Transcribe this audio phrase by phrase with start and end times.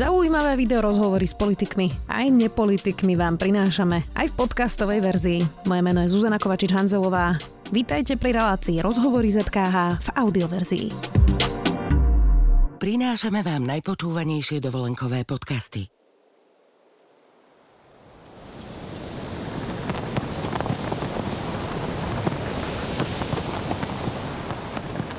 [0.00, 5.40] Zaujímavé video rozhovory s politikmi aj nepolitikmi vám prinášame aj v podcastovej verzii.
[5.68, 7.36] Moje meno je Zuzana Kovačič-Hanzelová.
[7.68, 10.86] Vítajte pri relácii Rozhovory ZKH v audioverzii.
[12.80, 15.92] Prinášame vám najpočúvanejšie dovolenkové podcasty.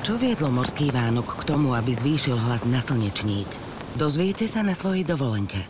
[0.02, 3.71] Čo viedlo morský Vánok k tomu, aby zvýšil hlas na slnečník?
[3.92, 5.68] Dozviete sa na svojej dovolenke.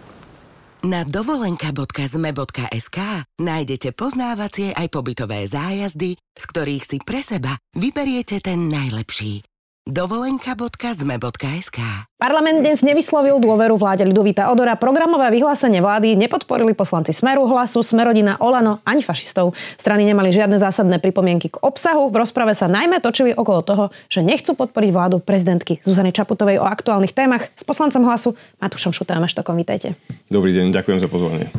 [0.87, 2.99] Na dovolenka.zme.sk
[3.39, 9.52] nájdete poznávacie aj pobytové zájazdy, z ktorých si pre seba vyberiete ten najlepší.
[9.83, 11.79] dovolenka.zme.sk
[12.15, 14.79] Parlament dnes nevyslovil dôveru vláde Ľudovita Odora.
[14.79, 19.59] Programové vyhlásenie vlády nepodporili poslanci Smeru, Hlasu, Smerodina, Olano ani fašistov.
[19.75, 22.15] Strany nemali žiadne zásadné pripomienky k obsahu.
[22.15, 26.65] V rozprave sa najmä točili okolo toho, že nechcú podporiť vládu prezidentky Zuzany Čaputovej o
[26.71, 27.51] aktuálnych témach.
[27.59, 29.99] S poslancom Hlasu Matúšom Šutajom Eštokom, vítajte.
[30.31, 31.51] Dobrý deň, ďakujem za pozvanie.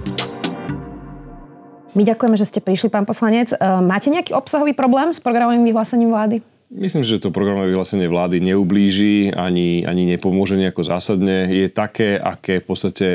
[1.91, 3.51] My ďakujeme, že ste prišli, pán poslanec.
[3.51, 6.52] E, Máte nejaký obsahový problém s programovým vyhlásením vlády?
[6.73, 11.45] Myslím, že to programové vyhlásenie vlády neublíži ani, ani nepomôže nejako zásadne.
[11.53, 13.07] Je také, aké v podstate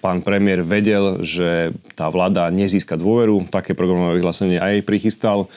[0.00, 3.44] pán premiér vedel, že tá vláda nezíska dôveru.
[3.52, 5.52] Také programové vyhlásenie aj prichystal.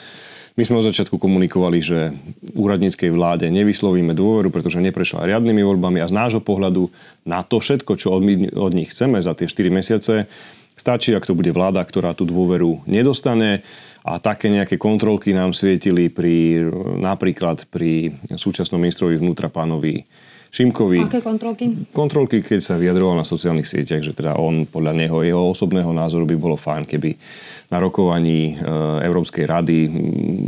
[0.59, 2.11] My sme od začiatku komunikovali, že
[2.51, 6.91] úradníckej vláde nevyslovíme dôveru, pretože neprešla riadnymi voľbami a z nášho pohľadu
[7.23, 8.27] na to všetko, čo od,
[8.59, 10.27] od nich chceme za tie 4 mesiace,
[10.75, 13.63] stačí, ak to bude vláda, ktorá tú dôveru nedostane
[14.07, 16.63] a také nejaké kontrolky nám svietili pri,
[17.03, 20.07] napríklad pri súčasnom ministrovi vnútra pánovi
[20.47, 21.03] Šimkovi.
[21.03, 21.91] Aké kontrolky?
[21.91, 26.23] Kontrolky, keď sa vyjadroval na sociálnych sieťach, že teda on podľa neho, jeho osobného názoru
[26.23, 27.19] by bolo fajn, keby
[27.67, 28.63] na rokovaní e,
[29.03, 29.77] Európskej rady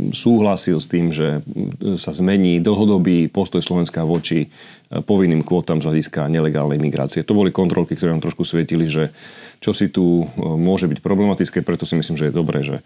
[0.08, 1.44] súhlasil s tým, že
[2.00, 4.48] sa zmení dlhodobý postoj Slovenska voči e,
[5.04, 7.20] povinným kvótam z hľadiska nelegálnej migrácie.
[7.28, 9.12] To boli kontrolky, ktoré nám trošku svietili, že
[9.60, 12.80] čo si tu e, môže byť problematické, preto si myslím, že je dobré, že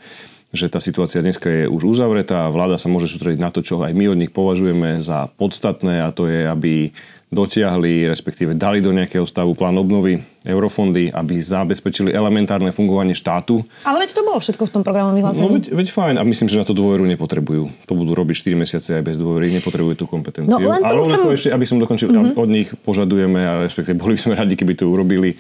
[0.55, 2.47] že tá situácia dneska je už uzavretá.
[2.47, 6.15] Vláda sa môže sústrediť na to, čo aj my od nich považujeme za podstatné a
[6.15, 6.95] to je, aby
[7.35, 13.67] dotiahli, respektíve dali do nejakého stavu plán obnovy eurofondy, aby zabezpečili elementárne fungovanie štátu.
[13.83, 15.43] Ale veď to bolo všetko v tom programovom vyhlásení.
[15.43, 17.65] No veď, veď fajn a myslím, že na to dôveru nepotrebujú.
[17.91, 20.55] To budú robiť 4 mesiace aj bez dôvery, nepotrebujú tú kompetenciu.
[20.55, 21.21] No, len Ale chcem...
[21.35, 22.39] ešte, aby som dokončil, mm-hmm.
[22.39, 25.35] od nich požadujeme, a respektíve boli by sme radi, keby to urobili,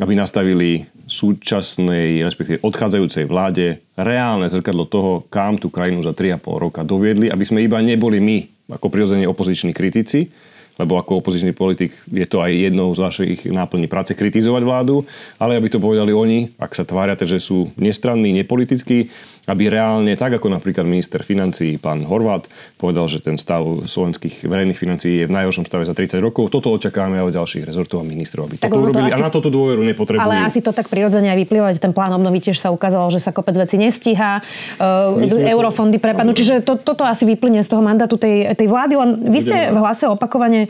[0.00, 6.80] aby nastavili súčasnej, respektíve odchádzajúcej vláde reálne zrkadlo toho, kam tú krajinu za 3,5 roka
[6.82, 8.38] doviedli, aby sme iba neboli my,
[8.70, 10.30] ako prirodzene opoziční kritici,
[10.80, 15.04] lebo ako opozičný politik je to aj jednou z vašich náplní práce kritizovať vládu,
[15.36, 19.12] ale aby to povedali oni, ak sa tvária, že sú nestranní, nepolitickí,
[19.44, 22.46] aby reálne, tak ako napríklad minister financí pán Horvát
[22.78, 26.54] povedal, že ten stav slovenských verejných financií je v najhoršom stave za 30 rokov.
[26.54, 29.20] Toto očakávame od ďalších rezortov a ministrov, aby tak toto urobili to asi...
[29.20, 30.22] a na toto dôveru nepotrebujú.
[30.22, 31.82] Ale asi to tak prirodzene aj vyplývať.
[31.82, 34.40] Ten plán obnovy tiež sa ukázalo, že sa kopec veci nestíha,
[34.78, 36.32] uh, eurofondy prepadnú.
[36.32, 38.94] Čiže to, toto asi vyplynie z toho mandátu tej, tej vlády.
[38.94, 40.69] Len vy ste v hlase opakovane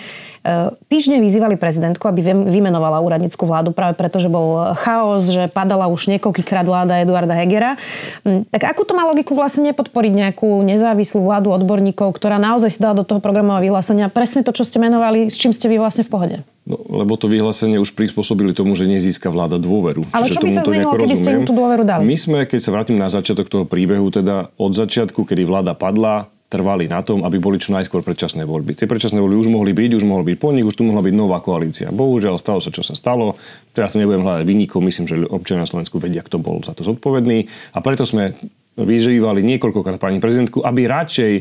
[0.89, 6.09] týždne vyzývali prezidentku, aby vymenovala úradnícku vládu práve preto, že bol chaos, že padala už
[6.17, 7.77] niekoľkýkrát vláda Eduarda Hegera.
[8.25, 12.81] Hm, tak akú to má logiku vlastne nepodporiť nejakú nezávislú vládu odborníkov, ktorá naozaj si
[12.81, 16.09] dala do toho programového vyhlásenia presne to, čo ste menovali, s čím ste vy vlastne
[16.09, 16.37] v pohode?
[16.65, 20.09] No, lebo to vyhlásenie už prispôsobili tomu, že nezíska vláda dôveru.
[20.13, 22.05] Ale Čiže čo by sa zmenilo, keby ste im tú dôveru dali?
[22.05, 26.33] My sme, keď sa vrátim na začiatok toho príbehu, teda od začiatku, kedy vláda padla,
[26.51, 28.75] trvali na tom, aby boli čo najskôr predčasné voľby.
[28.75, 31.15] Tie predčasné voľby už mohli byť, už mohol byť po nich, už tu mohla byť
[31.15, 31.95] nová koalícia.
[31.95, 33.39] Bohužiaľ, stalo sa, čo sa stalo.
[33.71, 36.83] Teraz sa nebudem hľadať vynikov, myslím, že občania na Slovensku vedia, kto bol za to
[36.83, 37.47] zodpovedný.
[37.71, 38.35] A preto sme
[38.75, 41.33] vyžívali niekoľkokrát pani prezidentku, aby radšej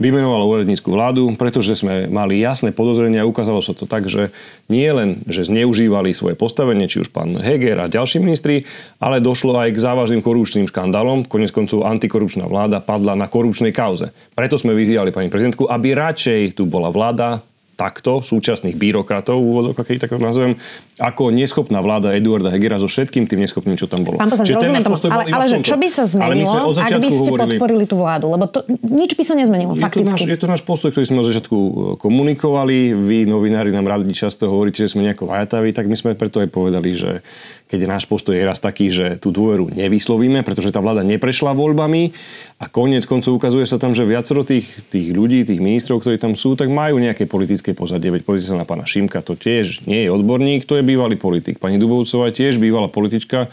[0.00, 4.32] vymenovala úradnícku vládu, pretože sme mali jasné podozrenia a ukázalo sa to tak, že
[4.72, 8.64] nie len, že zneužívali svoje postavenie, či už pán Heger a ďalší ministri,
[8.96, 11.28] ale došlo aj k závažným korupčným škandálom.
[11.28, 14.16] Konec koncov antikorupčná vláda padla na korupčnej kauze.
[14.32, 17.44] Preto sme vyzývali pani prezidentku, aby radšej tu bola vláda
[17.80, 20.60] takto súčasných byrokratov, úvozok, keď tak nazvem,
[21.00, 24.20] ako neschopná vláda Eduarda Hegera so všetkým tým neschopným, čo tam bolo.
[24.20, 27.56] Pán poslanec, rozumiem tomu, ale, ale že čo by sa zmenilo, ak by ste hovorili,
[27.56, 28.28] podporili tú vládu?
[28.28, 30.12] Lebo to, nič by sa nezmenilo, je fakticky.
[30.12, 32.92] To náš, je to náš postoj, ktorý sme od začiatku e, komunikovali.
[32.92, 36.52] Vy, novinári, nám radi často hovoríte, že sme nejako vajataví, tak my sme preto aj
[36.52, 37.24] povedali, že
[37.70, 42.10] keď náš postoj je raz taký, že tú dôveru nevyslovíme, pretože tá vláda neprešla voľbami
[42.58, 46.34] a koniec koncov ukazuje sa tam, že viacero tých, tých ľudí, tých ministrov, ktorí tam
[46.34, 48.10] sú, tak majú nejaké politické pozadie.
[48.10, 51.62] Veď pozrite sa na pána Šimka, to tiež nie je odborník, to je bývalý politik.
[51.62, 53.46] Pani Dubovcová tiež bývalá politička,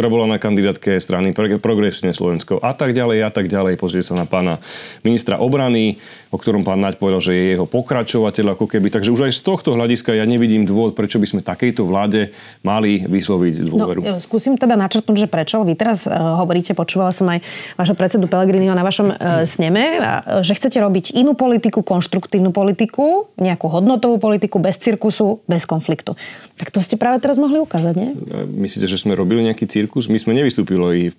[0.00, 3.76] ktorá bola na kandidátke strany Progresívne Slovensko a tak ďalej a tak ďalej.
[3.76, 4.56] Pozrieť sa na pána
[5.04, 6.00] ministra obrany,
[6.32, 8.88] o ktorom pán Naď povedal, že je jeho pokračovateľ ako keby.
[8.88, 12.32] Takže už aj z tohto hľadiska ja nevidím dôvod, prečo by sme takejto vláde
[12.64, 14.00] mali vysloviť dôveru.
[14.00, 15.60] No, skúsim teda načrtnúť, že prečo.
[15.68, 17.44] Vy teraz uh, hovoríte, počúvala som aj
[17.76, 23.28] vašho predsedu Pelegriniho na vašom uh, sneme, uh, že chcete robiť inú politiku, konštruktívnu politiku,
[23.36, 26.16] nejakú hodnotovú politiku bez cirkusu, bez konfliktu.
[26.56, 28.16] Tak to ste práve teraz mohli ukázať, nie?
[28.48, 29.89] Myslíte, že sme robili nejaký cirkus?
[29.90, 31.16] My sme nevystúpili v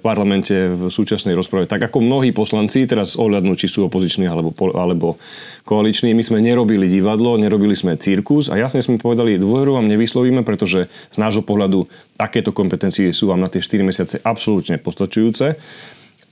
[0.00, 1.68] parlamente v súčasnej rozprave.
[1.68, 5.20] Tak ako mnohí poslanci, teraz ohľadnú, či sú opoziční alebo, alebo
[5.68, 10.40] koaliční, my sme nerobili divadlo, nerobili sme cirkus a jasne sme povedali, dôveru vám nevyslovíme,
[10.48, 11.84] pretože z nášho pohľadu
[12.16, 15.60] takéto kompetencie sú vám na tie 4 mesiace absolútne postačujúce.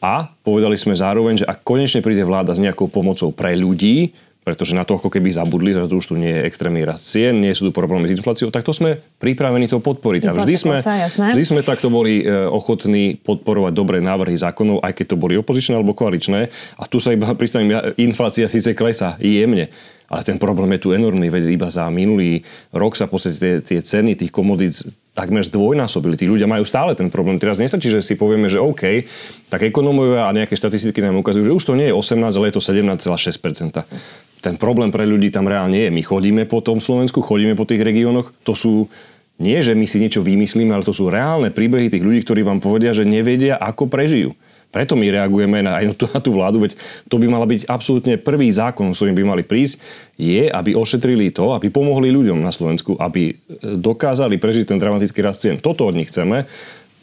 [0.05, 4.13] A povedali sme zároveň, že ak konečne príde vláda s nejakou pomocou pre ľudí,
[4.45, 7.57] pretože na to ako keby zabudli, že už tu nie je extrémny rast cien, nie
[7.57, 10.29] sú tu problémy s infláciou, tak to sme pripravení to podporiť.
[10.29, 10.77] A vždy sme,
[11.33, 15.81] vždy sme takto boli e, ochotní podporovať dobré návrhy zákonov, aj keď to boli opozičné
[15.81, 16.53] alebo koaličné.
[16.77, 19.73] A tu sa iba pristavím, inflácia síce klesá jemne,
[20.09, 23.81] ale ten problém je tu enormný, veď iba za minulý rok sa podstate tie, tie
[23.81, 24.85] ceny tých komodít
[25.15, 26.19] takmer zdvojnásobili.
[26.19, 27.39] Tí ľudia majú stále ten problém.
[27.39, 29.07] Teraz nestačí, že si povieme, že OK,
[29.47, 32.55] tak ekonomovia a nejaké štatistiky nám ukazujú, že už to nie je 18, ale je
[32.59, 33.87] to 17,6%.
[34.43, 35.89] Ten problém pre ľudí tam reálne je.
[35.95, 38.91] My chodíme po tom Slovensku, chodíme po tých regiónoch, to sú
[39.39, 42.63] nie, že my si niečo vymyslíme, ale to sú reálne príbehy tých ľudí, ktorí vám
[42.63, 44.35] povedia, že nevedia, ako prežijú.
[44.75, 46.75] Preto my reagujeme na, aj na tú, na tú vládu, veď
[47.07, 49.79] to by mala byť absolútne prvý zákon, s ktorým by mali prísť,
[50.19, 55.47] je, aby ošetrili to, aby pomohli ľuďom na Slovensku, aby dokázali prežiť ten dramatický rast
[55.47, 55.63] cien.
[55.63, 56.51] Toto od nich chceme.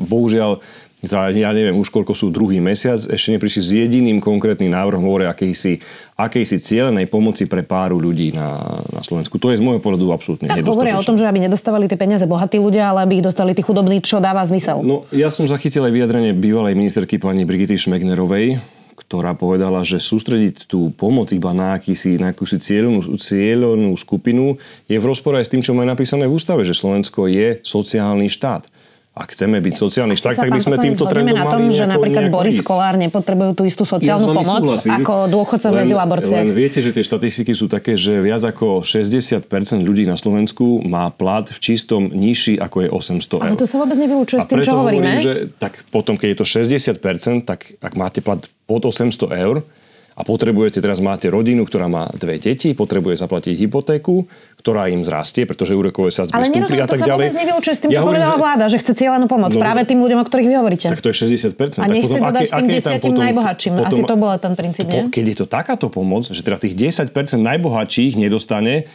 [0.02, 0.60] Bohužiaľ,
[1.02, 5.26] za, ja neviem už koľko sú druhý mesiac, ešte neprišli s jediným konkrétnym návrhom hovorí
[5.26, 5.82] akejsi,
[6.14, 9.42] akejsi cieľenej pomoci pre páru ľudí na, na Slovensku.
[9.42, 12.30] To je z môjho pohľadu absolútne tak hovoria o tom, že aby nedostávali tie peniaze
[12.30, 14.86] bohatí ľudia, ale aby ich dostali tí chudobní, čo dáva zmysel.
[14.86, 18.62] No, ja som zachytil aj vyjadrenie bývalej ministerky pani Brigity Šmegnerovej,
[19.02, 24.96] ktorá povedala, že sústrediť tú pomoc iba na, akýsi, na akúsi cieľnú, cieľnú skupinu je
[24.96, 28.70] v rozpore aj s tým, čo má napísané v ústave, že Slovensko je sociálny štát
[29.12, 32.32] ak chceme byť sociálny štát, tak by sme týmto trendom na tom, mali že napríklad
[32.32, 32.64] Boris.
[32.64, 36.40] Kolár nepotrebujú tú istú sociálnu ja pomoc súhlasím, ako dôchodca medzi laborcie.
[36.40, 39.44] Len viete, že tie štatistiky sú také, že viac ako 60%
[39.84, 43.52] ľudí na Slovensku má plat v čistom nižší ako je 800 eur.
[43.52, 45.20] Ale to sa vôbec nevylučuje s tým, čo hovoríme.
[45.20, 49.12] Hovorím, že tak potom, keď je to 60%, tak ak máte plat pod 800
[49.44, 49.68] eur,
[50.22, 54.30] a potrebujete, teraz máte rodinu, ktorá má dve deti, potrebuje zaplatiť hypotéku,
[54.62, 57.34] ktorá im zrastie, pretože úrokové sadzby stúpli a tak ďalej.
[57.34, 58.42] Ale nevylučuje s tým, ja čo povedala že...
[58.46, 60.88] vláda, že chce cieľanú pomoc no, práve tým ľuďom, o ktorých vy hovoríte.
[60.94, 61.82] Tak to je 60%.
[61.82, 63.74] A nechce potom, dodať aké, tým desiatim najbohatším.
[63.82, 65.10] Potom, Asi to bola ten princíp, nie?
[65.10, 67.10] Keď je to takáto pomoc, že teda tých 10%
[67.42, 68.86] najbohatších nedostane,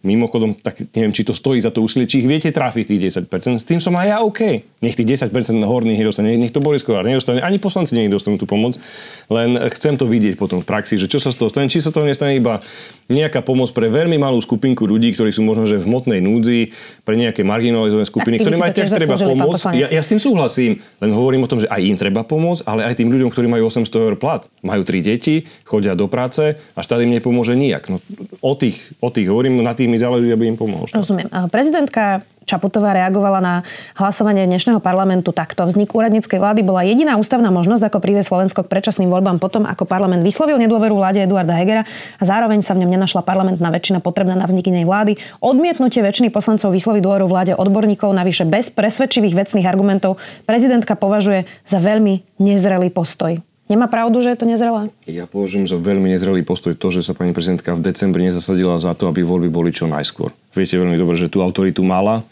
[0.00, 3.60] Mimochodom, tak neviem, či to stojí za to úsilie, či ich viete trafiť tých 10%.
[3.60, 4.40] S tým som aj ja OK.
[4.80, 5.28] Nech tých 10%
[5.60, 8.80] horných nedostane, nech to Boris Kolár nedostane, ani poslanci nech dostanú tú pomoc.
[9.28, 11.92] Len chcem to vidieť potom v praxi, že čo sa z toho stane, či sa
[11.92, 12.64] to nestane iba
[13.12, 16.72] nejaká pomoc pre veľmi malú skupinku ľudí, ktorí sú možno že v hmotnej núdzi,
[17.04, 19.76] pre nejaké marginalizované skupiny, ktoré majú tiež treba pomôcť.
[19.76, 22.88] Ja, ja, s tým súhlasím, len hovorím o tom, že aj im treba pomôcť, ale
[22.88, 26.80] aj tým ľuďom, ktorí majú 800 eur plat, majú tri deti, chodia do práce a
[26.80, 27.90] štát im nepomôže nijak.
[27.90, 27.98] No,
[28.40, 30.86] o, tých, o tých hovorím, na tých mi záleží, aby im pomohol.
[30.86, 31.02] Štát.
[31.02, 31.26] Rozumiem.
[31.50, 33.54] Prezidentka Čaputová reagovala na
[33.94, 35.62] hlasovanie dnešného parlamentu takto.
[35.70, 39.86] Vznik úradníckej vlády bola jediná ústavná možnosť, ako priviesť Slovensko k predčasným voľbám potom, ako
[39.86, 41.86] parlament vyslovil nedôveru vláde Eduarda Hegera
[42.18, 45.14] a zároveň sa v ňom nenašla parlamentná väčšina potrebná na vznik inej vlády.
[45.38, 51.78] Odmietnutie väčšiny poslancov vysloviť dôveru vláde odborníkov navyše bez presvedčivých vecných argumentov prezidentka považuje za
[51.78, 53.38] veľmi nezrelý postoj.
[53.70, 54.90] Nemá pravdu, že je to nezrelé?
[55.06, 58.98] Ja považujem za veľmi nezrelý postoj to, že sa pani prezidentka v decembri nezasadila za
[58.98, 60.34] to, aby voľby boli čo najskôr.
[60.58, 62.26] Viete veľmi dobre, že tú autoritu mala,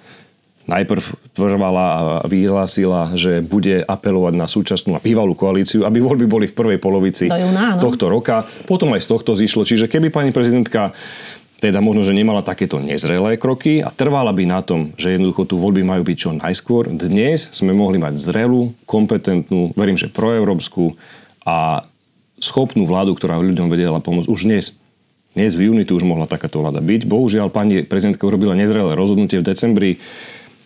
[0.67, 1.01] najprv
[1.39, 6.59] trvala a vyhlásila, že bude apelovať na súčasnú a bývalú koalíciu, aby voľby boli v
[6.59, 8.43] prvej polovici júna, tohto roka.
[8.67, 9.63] Potom aj z tohto zišlo.
[9.63, 10.91] Čiže keby pani prezidentka
[11.59, 15.55] teda možno, že nemala takéto nezrelé kroky a trvala by na tom, že jednoducho tu
[15.59, 16.87] voľby majú byť čo najskôr.
[16.91, 20.95] Dnes sme mohli mať zrelú, kompetentnú, verím, že proeurópsku
[21.49, 21.89] a
[22.37, 24.77] schopnú vládu, ktorá ľuďom vedela pomôcť už dnes.
[25.33, 27.09] Dnes v júni tu už mohla takáto vláda byť.
[27.09, 29.91] Bohužiaľ, pani prezidentka urobila nezrelé rozhodnutie v decembri.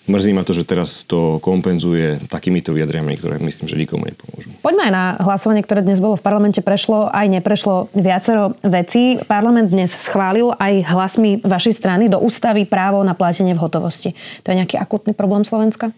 [0.02, 4.50] Mrzí ma to, že teraz to kompenzuje takýmito vyjadriami, ktoré myslím, že nikomu nepomôžu.
[4.58, 6.58] Poďme aj na hlasovanie, ktoré dnes bolo v parlamente.
[6.58, 9.22] Prešlo aj neprešlo viacero vecí.
[9.30, 14.18] Parlament dnes schválil aj hlasmi vašej strany do ústavy právo na plátenie v hotovosti.
[14.42, 15.94] To je nejaký akutný problém Slovenska?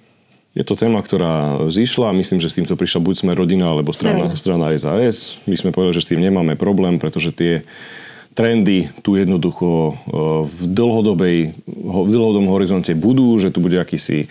[0.55, 2.15] Je to téma, ktorá vzýšla.
[2.15, 5.43] Myslím, že s týmto prišla buď sme rodina, alebo strana, strana SAS.
[5.51, 7.67] My sme povedali, že s tým nemáme problém, pretože tie
[8.39, 9.93] trendy tu jednoducho e,
[10.47, 14.29] v, dlhodobej, v dlhodobom horizonte budú, že tu bude akýsi e,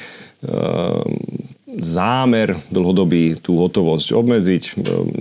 [1.79, 4.63] zámer dlhodobý tú hotovosť obmedziť.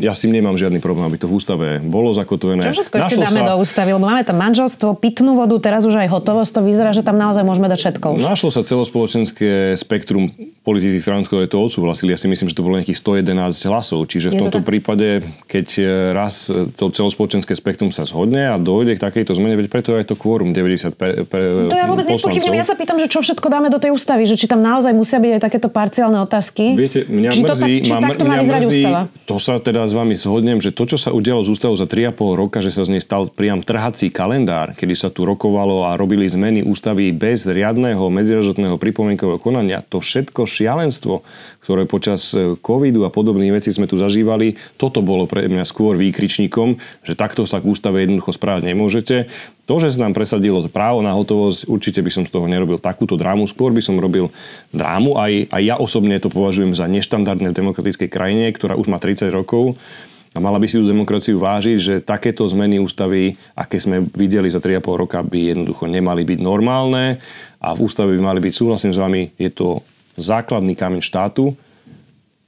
[0.01, 2.69] Ja s tým nemám žiadny problém, aby to v ústave bolo zakotvené.
[2.69, 3.49] Čo všetko ešte dáme sa...
[3.49, 3.89] do ústavy?
[3.97, 6.51] Lebo máme tam manželstvo, pitnú vodu, teraz už aj hotovosť.
[6.59, 8.21] To vyzerá, že tam naozaj môžeme dať všetko už.
[8.27, 10.29] Našlo sa celospoločenské spektrum
[10.63, 12.13] politických strán, ktoré to odsúhlasili.
[12.13, 14.05] Ja si myslím, že to bolo nejakých 111 hlasov.
[14.07, 14.69] Čiže v tomto tak?
[14.69, 15.67] prípade, keď
[16.13, 20.15] raz to celospoločenské spektrum sa zhodne a dojde k takejto zmene, veď preto aj to
[20.15, 22.61] kvórum 90 pre, pre, To ja vôbec nespochybním.
[22.61, 25.19] Ja sa pýtam, že čo všetko dáme do tej ústavy, že či tam naozaj musia
[25.19, 26.42] byť aj takéto parciálne otázky.
[26.75, 29.03] Viete, mňa či mrzí, to, tak, či takto má vyzerať mrzí, ústava?
[29.31, 32.41] To sa teda s vami zhodnem, že to, čo sa udialo z ústavou za 3,5
[32.41, 36.27] roka, že sa z nej stal priam trhací kalendár, kedy sa tu rokovalo a robili
[36.27, 41.23] zmeny ústavy bez riadného medzirožotného pripomienkového konania, to všetko šialenstvo,
[41.63, 45.95] ktoré počas e, covidu a podobných vecí sme tu zažívali, toto bolo pre mňa skôr
[45.95, 46.77] výkričníkom,
[47.07, 49.31] že takto sa k ústave jednoducho správať nemôžete.
[49.71, 53.15] To, že sa nám presadilo právo na hotovosť, určite by som z toho nerobil takúto
[53.15, 53.47] drámu.
[53.47, 54.35] Skôr by som robil
[54.75, 55.15] drámu.
[55.15, 59.31] Aj, aj ja osobne to považujem za neštandardné v demokratickej krajine, ktorá už má 30
[59.31, 59.79] rokov.
[60.33, 64.65] A mala by si tú demokraciu vážiť, že takéto zmeny ústavy, aké sme videli za
[64.65, 67.21] 3,5 roka, by jednoducho nemali byť normálne
[67.61, 69.85] a v ústave by mali byť, súhlasím s vami, je to
[70.17, 71.57] základný kameň štátu.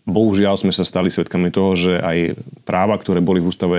[0.04, 2.36] Bohužiaľ sme sa stali svedkami toho, že aj
[2.68, 3.78] práva, ktoré boli v ústave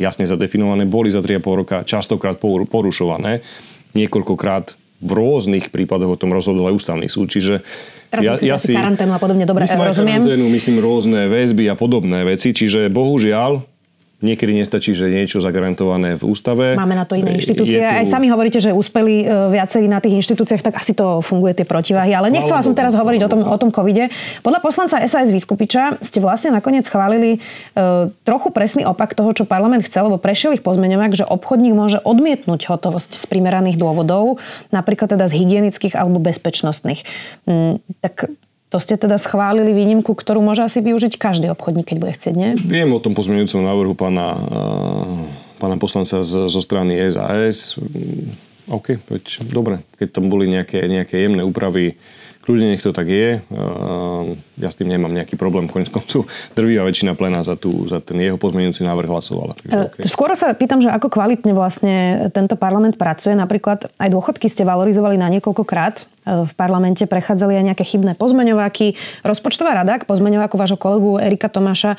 [0.00, 3.44] jasne zadefinované, boli za 3,5 roka častokrát porušované.
[3.92, 7.30] Niekoľkokrát v rôznych prípadoch o tom rozhodol aj ústavný súd.
[7.30, 7.62] Čiže
[8.08, 10.20] Teraz ja, ja si karanténu a podobne, dobre, myslím rozumiem.
[10.24, 13.62] Karanténu, myslím rôzne väzby a podobné veci, čiže bohužiaľ
[14.18, 16.74] Niekedy nestačí, že je niečo zagarantované v ústave.
[16.74, 17.78] Máme na to iné inštitúcie.
[17.78, 17.86] Tu...
[17.86, 21.62] Aj sami hovoríte, že úspeli e, viacerí na tých inštitúciách, tak asi to funguje tie
[21.62, 22.10] protiváhy.
[22.10, 24.10] Ale nechcela som teraz hovoriť o tom, o tom covide.
[24.42, 29.86] Podľa poslanca SAS Vyskupiča ste vlastne nakoniec schválili e, trochu presný opak toho, čo parlament
[29.86, 34.42] chcel, lebo prešiel ich pozmeňovák, že obchodník môže odmietnúť hotovosť z primeraných dôvodov,
[34.74, 37.06] napríklad teda z hygienických alebo bezpečnostných.
[37.46, 38.34] Mm, tak
[38.68, 42.50] to ste teda schválili výnimku, ktorú môže asi využiť každý obchodník, keď bude chcieť, nie?
[42.60, 44.36] Viem o tom pozmeňujúcom návrhu pána,
[45.56, 47.80] pána poslanca z, zo strany SAS.
[48.68, 51.96] OK, veď dobre, keď tam boli nejaké, nejaké jemné úpravy,
[52.48, 53.44] kľudne nech to tak je.
[54.56, 55.68] Ja s tým nemám nejaký problém.
[55.68, 56.24] Konec koncu
[56.56, 59.52] drvivá väčšina plena za, tú, za ten jeho pozmeňujúci návrh hlasovala.
[59.56, 60.02] Takže okay.
[60.08, 63.36] Skôr sa pýtam, že ako kvalitne vlastne tento parlament pracuje.
[63.36, 68.94] Napríklad aj dôchodky ste valorizovali na niekoľkokrát v parlamente prechádzali aj nejaké chybné pozmeňováky.
[69.24, 71.98] Rozpočtová rada k pozmeňováku vášho kolegu Erika Tomáša e,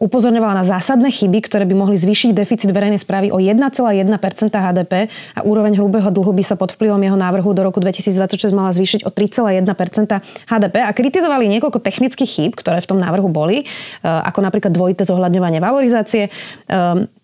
[0.00, 3.60] upozorňovala na zásadné chyby, ktoré by mohli zvýšiť deficit verejnej správy o 1,1%
[4.48, 8.72] HDP a úroveň hrubého dlhu by sa pod vplyvom jeho návrhu do roku 2026 mala
[8.72, 9.60] zvýšiť o 3,1%
[10.48, 13.64] HDP a kritizovali niekoľko technických chýb, ktoré v tom návrhu boli, e,
[14.04, 16.32] ako napríklad dvojité zohľadňovanie valorizácie.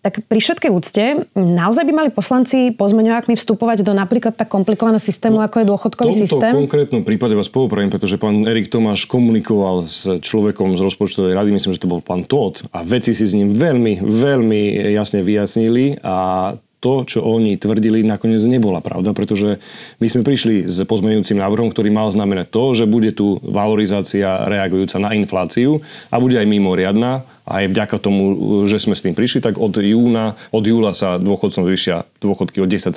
[0.01, 1.03] Tak pri všetkej úcte,
[1.37, 6.10] naozaj by mali poslanci pozmeňovákmi vstupovať do napríklad tak komplikovaného systému, no, ako je dôchodkový
[6.11, 6.53] tomto systém?
[6.53, 11.73] konkrétnom prípade vás povopravím, pretože pán Erik Tomáš komunikoval s človekom z rozpočtovej rady, myslím,
[11.73, 14.61] že to bol pán Todd a veci si s ním veľmi, veľmi
[14.95, 19.61] jasne vyjasnili a to, čo oni tvrdili, nakoniec nebola pravda, pretože
[20.01, 24.97] my sme prišli s pozmeňujúcim návrhom, ktorý mal znamenať to, že bude tu valorizácia reagujúca
[24.97, 27.23] na infláciu a bude aj mimoriadná.
[27.41, 28.23] A aj vďaka tomu,
[28.69, 32.69] že sme s tým prišli, tak od, júna, od júla sa dôchodcom vyššia dôchodky o
[32.69, 32.93] 10,6%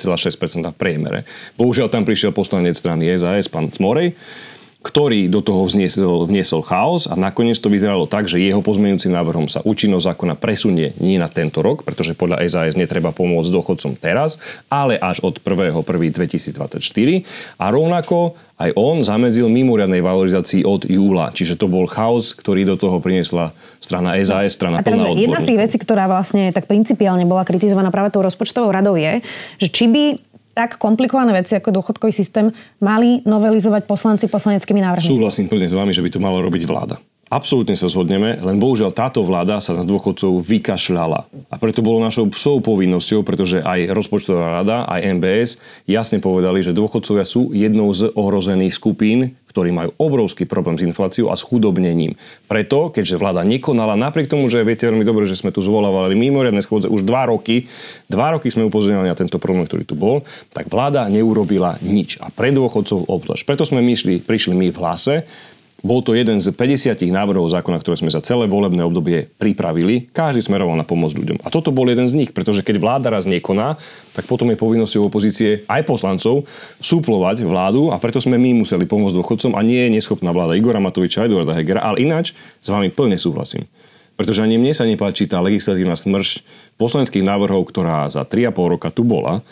[0.69, 1.19] v priemere.
[1.57, 4.13] Bohužiaľ tam prišiel poslanec strany SAS, pán Cmorej,
[4.85, 9.49] ktorý do toho vzniesol, vniesol chaos a nakoniec to vyzeralo tak, že jeho pozmeňujúcim návrhom
[9.49, 14.37] sa účinnosť zákona presunie nie na tento rok, pretože podľa SAS netreba pomôcť dôchodcom teraz,
[14.69, 16.77] ale až od 1.1.2024
[17.57, 21.33] a rovnako aj on zamedzil mimoriadnej valorizácii od júla.
[21.33, 23.51] Čiže to bol chaos, ktorý do toho priniesla
[23.81, 27.43] strana SAS, strana a teraz, plná Jedna z tých vecí, ktorá vlastne tak principiálne bola
[27.43, 29.19] kritizovaná práve tou rozpočtovou radou je,
[29.59, 30.03] že či by
[30.55, 35.03] tak komplikované veci ako dôchodkový systém mali novelizovať poslanci poslaneckými návrhmi.
[35.03, 36.95] Súhlasím plne s vami, že by to mala robiť vláda.
[37.25, 41.25] Absolútne sa zhodneme, len bohužiaľ táto vláda sa na dôchodcov vykašľala.
[41.49, 45.57] A preto bolo našou psou povinnosťou, pretože aj rozpočtová rada, aj MBS
[45.89, 51.31] jasne povedali, že dôchodcovia sú jednou z ohrozených skupín, ktorí majú obrovský problém s infláciou
[51.31, 52.13] a s chudobnením.
[52.45, 56.59] Preto, keďže vláda nekonala, napriek tomu, že viete veľmi dobre, že sme tu zvolávali mimoriadne
[56.59, 57.65] schôdze už dva roky,
[58.05, 62.19] dva roky sme upozorňovali na tento problém, ktorý tu bol, tak vláda neurobila nič.
[62.19, 63.47] A pre dôchodcov obzvlášť.
[63.47, 65.15] Preto sme myšli, prišli my v hlase
[65.85, 70.09] bol to jeden z 50 návrhov zákona, ktoré sme za celé volebné obdobie pripravili.
[70.09, 71.45] Každý smeroval na pomoc ľuďom.
[71.45, 73.77] A toto bol jeden z nich, pretože keď vláda raz nekoná,
[74.17, 76.49] tak potom je povinnosťou opozície aj poslancov
[76.81, 80.81] súplovať vládu a preto sme my museli pomôcť dôchodcom a nie je neschopná vláda Igora
[80.81, 83.69] Matoviča a Eduarda Hegera, ale ináč s vami plne súhlasím.
[84.17, 86.41] Pretože ani mne sa nepáči tá legislatívna smrš
[86.81, 89.45] poslaneckých návrhov, ktorá za 3,5 roka tu bola,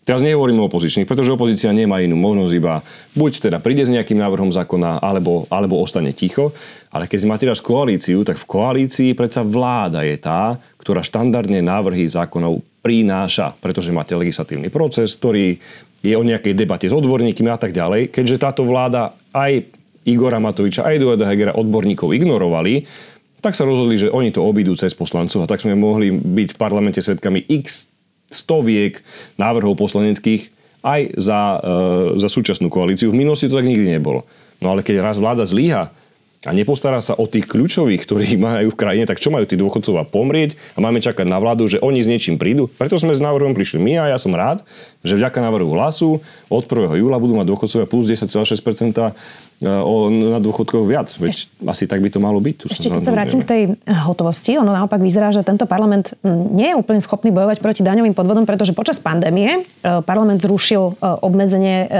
[0.00, 2.80] Teraz nehovorím o opozičných, pretože opozícia nemá inú možnosť iba
[3.12, 6.56] buď teda príde s nejakým návrhom zákona, alebo, alebo ostane ticho.
[6.88, 12.08] Ale keď máte teraz koalíciu, tak v koalícii predsa vláda je tá, ktorá štandardne návrhy
[12.08, 15.60] zákonov prináša, pretože máte legislatívny proces, ktorý
[16.00, 18.08] je o nejakej debate s odborníkmi a tak ďalej.
[18.08, 19.68] Keďže táto vláda aj
[20.08, 22.88] Igora Matoviča, aj Eduarda Hegera odborníkov ignorovali,
[23.44, 26.60] tak sa rozhodli, že oni to obídu cez poslancov a tak sme mohli byť v
[26.60, 27.89] parlamente svetkami x
[28.30, 29.02] stoviek
[29.36, 30.48] návrhov poslaneckých
[30.80, 31.68] aj za, e,
[32.16, 33.12] za súčasnú koalíciu.
[33.12, 34.24] V minulosti to tak nikdy nebolo.
[34.64, 35.92] No ale keď raz vláda zlyha
[36.40, 40.08] a nepostará sa o tých kľúčových, ktorí majú v krajine, tak čo majú tí dôchodcovia
[40.08, 42.70] pomrieť a máme čakať na vládu, že oni s niečím prídu?
[42.70, 44.64] Preto sme s návrhom prišli my a ja som rád,
[45.04, 46.96] že vďaka návrhu hlasu od 1.
[46.96, 51.12] júla budú mať dôchodcovia plus 10,6% E, o, na dôchodkoch viac.
[51.20, 52.54] Veď Eš, asi tak by to malo byť.
[52.56, 56.72] Tu ešte keď sa vrátim k tej hotovosti, ono naopak vyzerá, že tento parlament nie
[56.72, 61.92] je úplne schopný bojovať proti daňovým podvodom, pretože počas pandémie e, parlament zrušil e, obmedzenie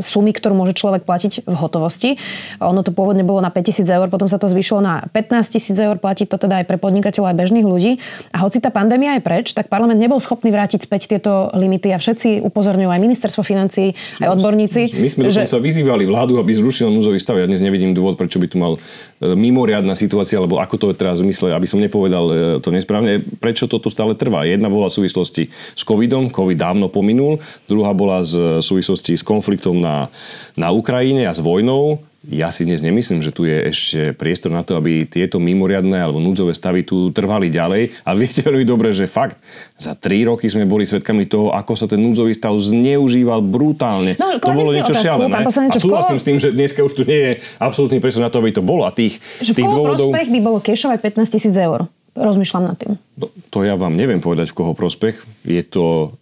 [0.00, 2.16] sumy, ktorú môže človek platiť v hotovosti.
[2.60, 6.00] Ono to pôvodne bolo na 5000 eur, potom sa to zvýšilo na 15 tisíc eur,
[6.00, 7.92] platí to teda aj pre podnikateľov aj bežných ľudí.
[8.32, 11.98] A hoci tá pandémia je preč, tak parlament nebol schopný vrátiť späť tieto limity a
[12.00, 13.92] všetci upozorňujú aj ministerstvo financí,
[14.22, 14.94] aj odborníci.
[14.96, 15.44] My sme že...
[15.44, 17.36] dokonca vyzývali vládu, aby zrušila núzový stav.
[17.36, 21.18] Ja dnes nevidím dôvod, prečo by tu mal e, mimoriadná situácia, alebo ako to teraz
[21.18, 24.46] zmysle, aby som nepovedal e, to nesprávne, prečo toto stále trvá.
[24.46, 29.82] Jedna bola v súvislosti s covidom, covid dávno pominul, druhá bola v súvislosti s konfliktom
[29.82, 30.06] na,
[30.54, 34.64] na Ukrajine a s vojnou ja si dnes nemyslím, že tu je ešte priestor na
[34.64, 38.04] to, aby tieto mimoriadné alebo núdzové stavy tu trvali ďalej.
[38.04, 39.36] A viete veľmi dobre, že fakt,
[39.76, 44.16] za tri roky sme boli svedkami toho, ako sa ten núdzový stav zneužíval brutálne.
[44.16, 45.44] No, to bolo niečo šialené.
[45.44, 48.56] A súhlasím s tým, že dneska už tu nie je absolútny priestor na to, aby
[48.56, 48.88] to bolo.
[48.88, 50.08] A tých, že tých dôvodov...
[50.08, 52.94] prospech by bolo kešovať 15 tisíc eur rozmýšľam nad tým.
[53.18, 55.18] To, to ja vám neviem povedať, v koho prospech.
[55.42, 56.14] Je to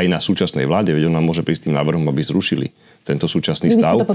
[0.00, 2.72] aj na súčasnej vláde, veď on nám môže prísť tým návrhom, aby zrušili
[3.06, 4.02] tento súčasný Vy stav.
[4.02, 4.08] to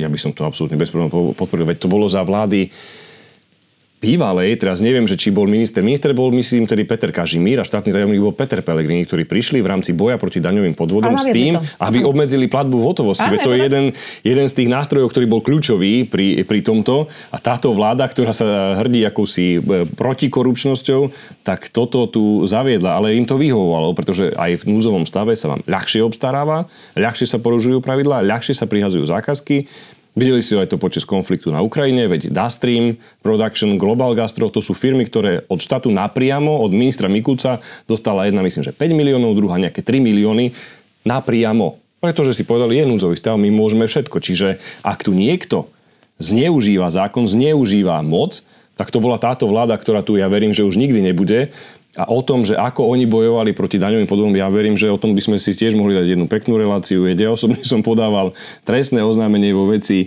[0.00, 1.68] Ja by som to absolútne bez problémov podporil.
[1.68, 2.72] Veď to bolo za vlády
[3.98, 5.82] bývalej, teraz neviem, že či bol minister.
[5.82, 9.66] Minister bol, myslím, tedy Peter Kažimír a štátny tajomník bol Peter Pellegrini, ktorí prišli v
[9.66, 11.66] rámci boja proti daňovým podvodom s tým, to.
[11.82, 12.06] aby Aha.
[12.06, 13.26] obmedzili platbu v hotovosti.
[13.26, 13.84] Veď to je jeden,
[14.22, 17.10] jeden z tých nástrojov, ktorý bol kľúčový pri, pri tomto.
[17.34, 21.10] A táto vláda, ktorá sa hrdí akousi e, protikorupčnosťou,
[21.42, 23.02] tak toto tu zaviedla.
[23.02, 27.42] Ale im to vyhovovalo, pretože aj v núzovom stave sa vám ľahšie obstaráva, ľahšie sa
[27.42, 29.66] porušujú pravidlá, ľahšie sa prihazujú zákazky
[30.18, 34.74] Videli si aj to počas konfliktu na Ukrajine, veď Dastream, Production, Global Gastro, to sú
[34.74, 39.62] firmy, ktoré od štátu napriamo, od ministra Mikulca dostala jedna, myslím, že 5 miliónov, druhá
[39.62, 40.50] nejaké 3 milióny
[41.06, 41.78] napriamo.
[42.02, 44.18] Pretože si povedali, je núdzový stav, my môžeme všetko.
[44.18, 45.70] Čiže ak tu niekto
[46.18, 48.42] zneužíva zákon, zneužíva moc,
[48.74, 51.54] tak to bola táto vláda, ktorá tu ja verím, že už nikdy nebude
[51.96, 55.16] a o tom, že ako oni bojovali proti daňovým podvodom, ja verím, že o tom
[55.16, 57.08] by sme si tiež mohli dať jednu peknú reláciu.
[57.08, 58.36] Ja osobne som podával
[58.68, 60.06] trestné oznámenie vo veci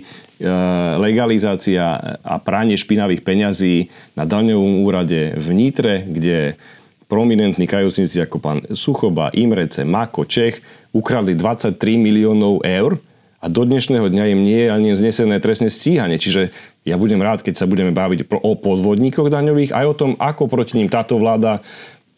[1.02, 6.56] legalizácia a pranie špinavých peňazí na daňovom úrade v Nitre, kde
[7.10, 10.64] prominentní kajúcnici ako pán Suchoba, Imrece, Mako, Čech
[10.96, 12.96] ukradli 23 miliónov eur
[13.42, 16.14] a do dnešného dňa im nie je ani znesené trestné stíhanie.
[16.14, 16.54] Čiže
[16.86, 20.78] ja budem rád, keď sa budeme baviť o podvodníkoch daňových, aj o tom, ako proti
[20.78, 21.58] ním táto vláda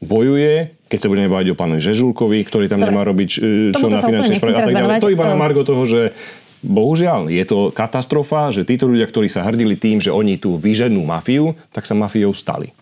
[0.04, 4.04] bojuje, keď sa budeme baviť o pánovi Žežulkovi, ktorý tam nemá robiť e, čo na
[4.04, 5.00] finančnej správe a tak ďalej.
[5.00, 6.12] To iba na Margo toho, že
[6.64, 11.04] Bohužiaľ, je to katastrofa, že títo ľudia, ktorí sa hrdili tým, že oni tu vyženú
[11.04, 12.72] mafiu, tak sa mafiou stali.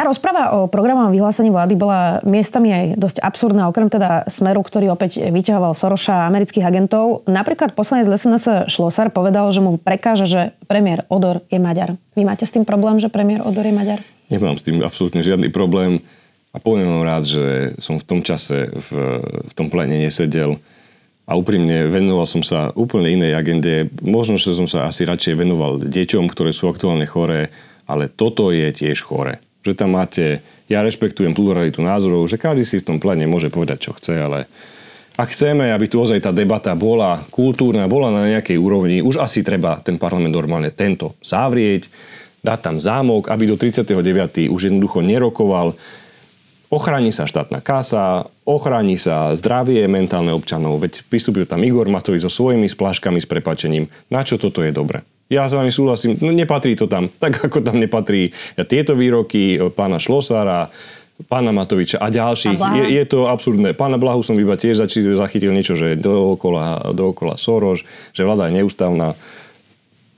[0.00, 4.96] Tá rozpráva o programovom vyhlásení vlády bola miestami aj dosť absurdná, okrem teda Smeru, ktorý
[4.96, 7.20] opäť vyťahoval Soroša a amerických agentov.
[7.28, 12.00] Napríklad poslanec SNS Šlosar povedal, že mu prekáža, že premiér Odor je Maďar.
[12.16, 14.00] Vy máte s tým problém, že premiér Odor je Maďar?
[14.32, 16.00] Nemám s tým absolútne žiadny problém
[16.48, 17.44] a poviem vám rád, že
[17.76, 18.88] som v tom čase v,
[19.20, 20.64] v tom plene nesedel
[21.28, 23.92] a úprimne venoval som sa úplne inej agende.
[24.00, 27.52] Možno, že som sa asi radšej venoval deťom, ktoré sú aktuálne choré,
[27.84, 32.80] ale toto je tiež chore že tam máte, ja rešpektujem pluralitu názorov, že každý si
[32.80, 34.48] v tom plene môže povedať, čo chce, ale
[35.20, 39.44] ak chceme, aby tu ozaj tá debata bola kultúrna, bola na nejakej úrovni, už asi
[39.44, 41.92] treba ten parlament normálne tento zavrieť,
[42.40, 44.48] dať tam zámok, aby do 39.
[44.48, 45.76] už jednoducho nerokoval.
[46.72, 52.32] Ochráni sa štátna kasa, ochráni sa zdravie mentálne občanov, veď pristúpil tam Igor Matovič so
[52.32, 53.92] svojimi splaškami s prepačením.
[54.08, 55.04] Na čo toto je dobre?
[55.30, 57.06] Ja s vami súhlasím, no nepatrí to tam.
[57.06, 58.34] Tak ako tam nepatrí
[58.66, 60.74] tieto výroky pána Šlosára,
[61.30, 62.58] pána Matoviča a ďalších.
[62.58, 63.76] Je, je to absurdné.
[63.76, 64.82] Pána Blahu som iba tiež
[65.14, 69.14] zachytil niečo, že dookola, dookola Soroš, že vláda je neústavná.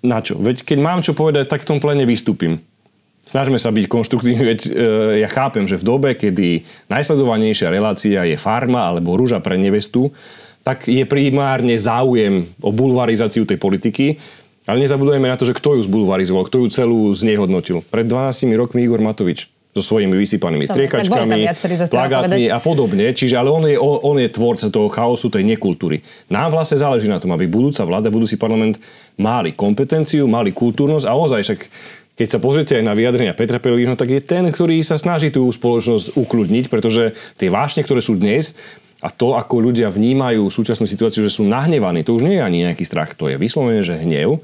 [0.02, 0.38] Na čo?
[0.38, 2.58] Veď keď mám čo povedať, tak v tom plene vystúpim.
[3.22, 4.70] Snažme sa byť konštruktívni, veď e,
[5.22, 10.10] ja chápem, že v dobe, kedy najsledovanejšia relácia je farma alebo rúža pre nevestu,
[10.66, 14.18] tak je primárne záujem o bulvarizáciu tej politiky.
[14.62, 17.82] Ale nezabudujeme na to, že kto ju zbulvarizoval, kto ju celú znehodnotil.
[17.82, 21.48] Pred 12 rokmi Igor Matovič so svojimi vysypanými striekačkami,
[21.88, 23.08] plagátmi a podobne.
[23.16, 26.04] Čiže ale on je, on je tvorca toho chaosu, tej nekultúry.
[26.28, 28.76] Nám vlastne záleží na tom, aby budúca vláda, budúci parlament
[29.16, 31.60] mali kompetenciu, mali kultúrnosť a ozaj však
[32.12, 35.48] keď sa pozriete aj na vyjadrenia Petra Pellegrino, tak je ten, ktorý sa snaží tú
[35.48, 38.52] spoločnosť ukludniť, pretože tie vášne, ktoré sú dnes,
[39.02, 42.58] a to, ako ľudia vnímajú súčasnú situáciu, že sú nahnevaní, to už nie je ani
[42.70, 44.38] nejaký strach, to je vyslovene, že hnev,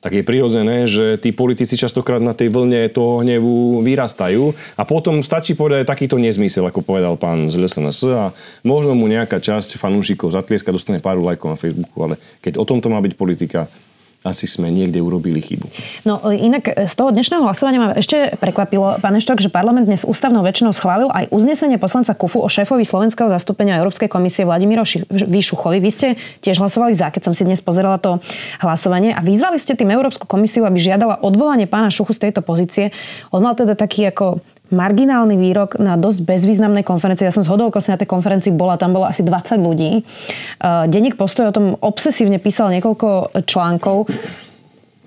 [0.00, 4.56] tak je prirodzené, že tí politici častokrát na tej vlne toho hnevu vyrastajú.
[4.80, 8.32] A potom stačí povedať takýto nezmysel, ako povedal pán z LSNS a
[8.64, 12.88] možno mu nejaká časť fanúšikov zatlieska, dostane pár lajkov na Facebooku, ale keď o tomto
[12.88, 13.68] má byť politika,
[14.20, 15.64] asi sme niekde urobili chybu.
[16.04, 20.44] No inak z toho dnešného hlasovania ma ešte prekvapilo, pán Eštok, že parlament dnes ústavnou
[20.44, 25.80] väčšinou schválil aj uznesenie poslanca Kufu o šéfovi slovenského zastúpenia Európskej komisie Vladimíro Výšuchovi.
[25.80, 26.08] Vy ste
[26.44, 28.20] tiež hlasovali za, keď som si dnes pozerala to
[28.60, 32.92] hlasovanie a vyzvali ste tým Európsku komisiu, aby žiadala odvolanie pána Šuchu z tejto pozície.
[33.32, 37.26] On mal teda taký ako marginálny výrok na dosť bezvýznamnej konferencii.
[37.26, 37.50] Ja som z
[37.90, 40.06] na tej konferencii bola, tam bolo asi 20 ľudí.
[40.62, 44.06] Uh, Denník postoj o tom obsesívne písal niekoľko článkov.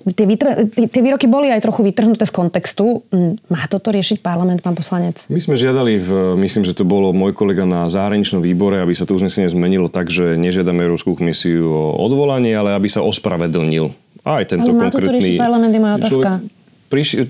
[0.04, 3.08] Tie, vytr- tie výroky boli aj trochu vytrhnuté z kontextu.
[3.48, 5.24] Má toto riešiť parlament, pán poslanec?
[5.32, 6.10] My sme žiadali, v,
[6.44, 10.12] myslím, že to bolo môj kolega na zahraničnom výbore, aby sa to uznesenie zmenilo tak,
[10.12, 13.96] že nežiadame Európsku komisiu o odvolanie, ale aby sa ospravedlnil.
[14.28, 15.08] Aj tento ale má konkrétny...
[15.08, 16.30] toto riešiť parlament, je moja otázka.
[16.44, 16.63] Človek,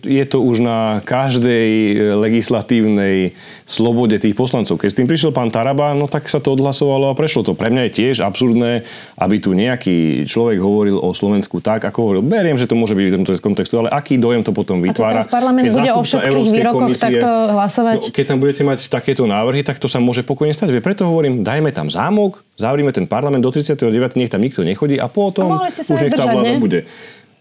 [0.04, 3.32] je to už na každej e, legislatívnej
[3.64, 4.76] slobode tých poslancov.
[4.76, 7.56] Keď s tým prišiel pán Taraba, no tak sa to odhlasovalo a prešlo to.
[7.56, 8.84] Pre mňa je tiež absurdné,
[9.16, 12.22] aby tu nejaký človek hovoril o Slovensku tak, ako hovoril.
[12.28, 15.24] Beriem, že to môže byť v tomto kontextu, ale aký dojem to potom vytvára?
[15.24, 18.00] A to parlament bude o všetkých výrokoch komisie, takto hlasovať?
[18.04, 20.76] No, keď tam budete mať takéto návrhy, tak to sa môže pokojne stať.
[20.84, 24.20] Preto hovorím, dajme tam zámok, zavrime ten parlament do 39.
[24.20, 26.84] nech tam nikto nechodí a potom a už nech tá vláda bude.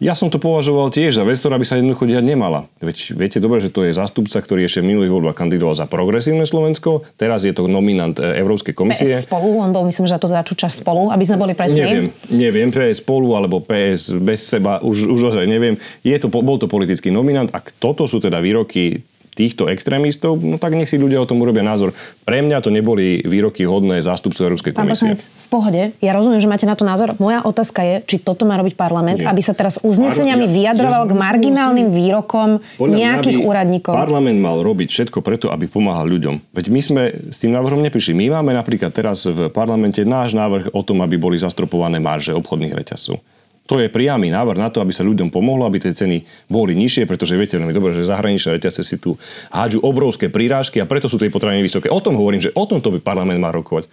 [0.02, 2.66] Ja som to považoval tiež za vec, ktorá by sa jednoducho diať nemala.
[2.82, 6.42] Veď viete dobre, že to je zástupca, ktorý ešte v minulých voľbách kandidoval za progresívne
[6.42, 9.06] Slovensko, teraz je to nominant e, Európskej komisie.
[9.06, 11.86] PS spolu, on bol myslím, že za to za časť spolu, aby sme boli presní.
[11.86, 15.78] Neviem, neviem, PS spolu alebo PS bez seba, už, už ozaj neviem.
[16.02, 20.76] Je to, bol to politický nominant a toto sú teda výroky týchto extrémistov, no tak
[20.76, 21.96] nech si ľudia o tom urobia názor.
[22.28, 24.84] Pre mňa to neboli výroky hodné zástupcov Európskej komisie.
[24.84, 25.82] Pán poslanec, v pohode.
[26.04, 27.16] Ja rozumiem, že máte na to názor.
[27.16, 29.28] Moja otázka je, či toto má robiť parlament, Nie.
[29.32, 33.92] aby sa teraz uzneseniami ja, vyjadroval ja, k marginálnym výrokom Podľa nejakých mňa úradníkov.
[33.96, 36.52] Parlament mal robiť všetko preto, aby pomáhal ľuďom.
[36.52, 38.12] Veď my sme s tým návrhom neprišli.
[38.12, 42.76] My máme napríklad teraz v parlamente náš návrh o tom, aby boli zastropované marže obchodných
[42.76, 43.16] reťazcov.
[43.70, 47.06] To je priamy návrh na to, aby sa ľuďom pomohlo, aby tie ceny boli nižšie,
[47.06, 49.14] pretože viete veľmi dobre, že zahraničné reťazce si tu
[49.54, 51.86] hádžu obrovské prírážky a preto sú tie potraviny vysoké.
[51.86, 53.86] O tom hovorím, že o tomto by parlament mal rokovať.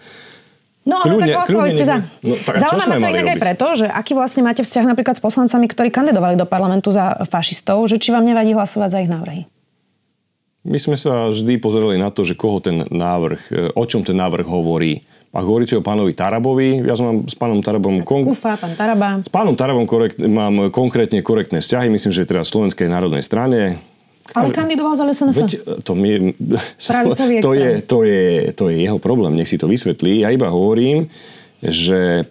[0.89, 1.95] No ale kľudne, tak hlasovali ste za.
[2.25, 5.69] No, Zaujíma ma to inak aj preto, že aký vlastne máte vzťah napríklad s poslancami,
[5.69, 9.45] ktorí kandidovali do parlamentu za fašistov, že či vám nevadí hlasovať za ich návrhy?
[10.67, 14.43] My sme sa vždy pozerali na to, že koho ten návrh, o čom ten návrh
[14.43, 18.01] hovorí ak hovoríte o pánovi Tarabovi, ja som mám s pánom Tarabom...
[18.01, 18.25] Kon...
[18.25, 19.21] Kufa, pán Taraba.
[19.21, 23.77] S pánom Tarabom korekt, mám konkrétne korektné vzťahy, myslím, že teraz v Slovenskej národnej strane.
[24.33, 25.37] Ale kandidoval za SNS.
[25.37, 25.51] Veď
[25.85, 26.33] to, mi,
[27.45, 28.21] to, je, to, je,
[28.57, 30.25] to je jeho problém, nech si to vysvetlí.
[30.25, 31.13] Ja iba hovorím,
[31.61, 32.25] že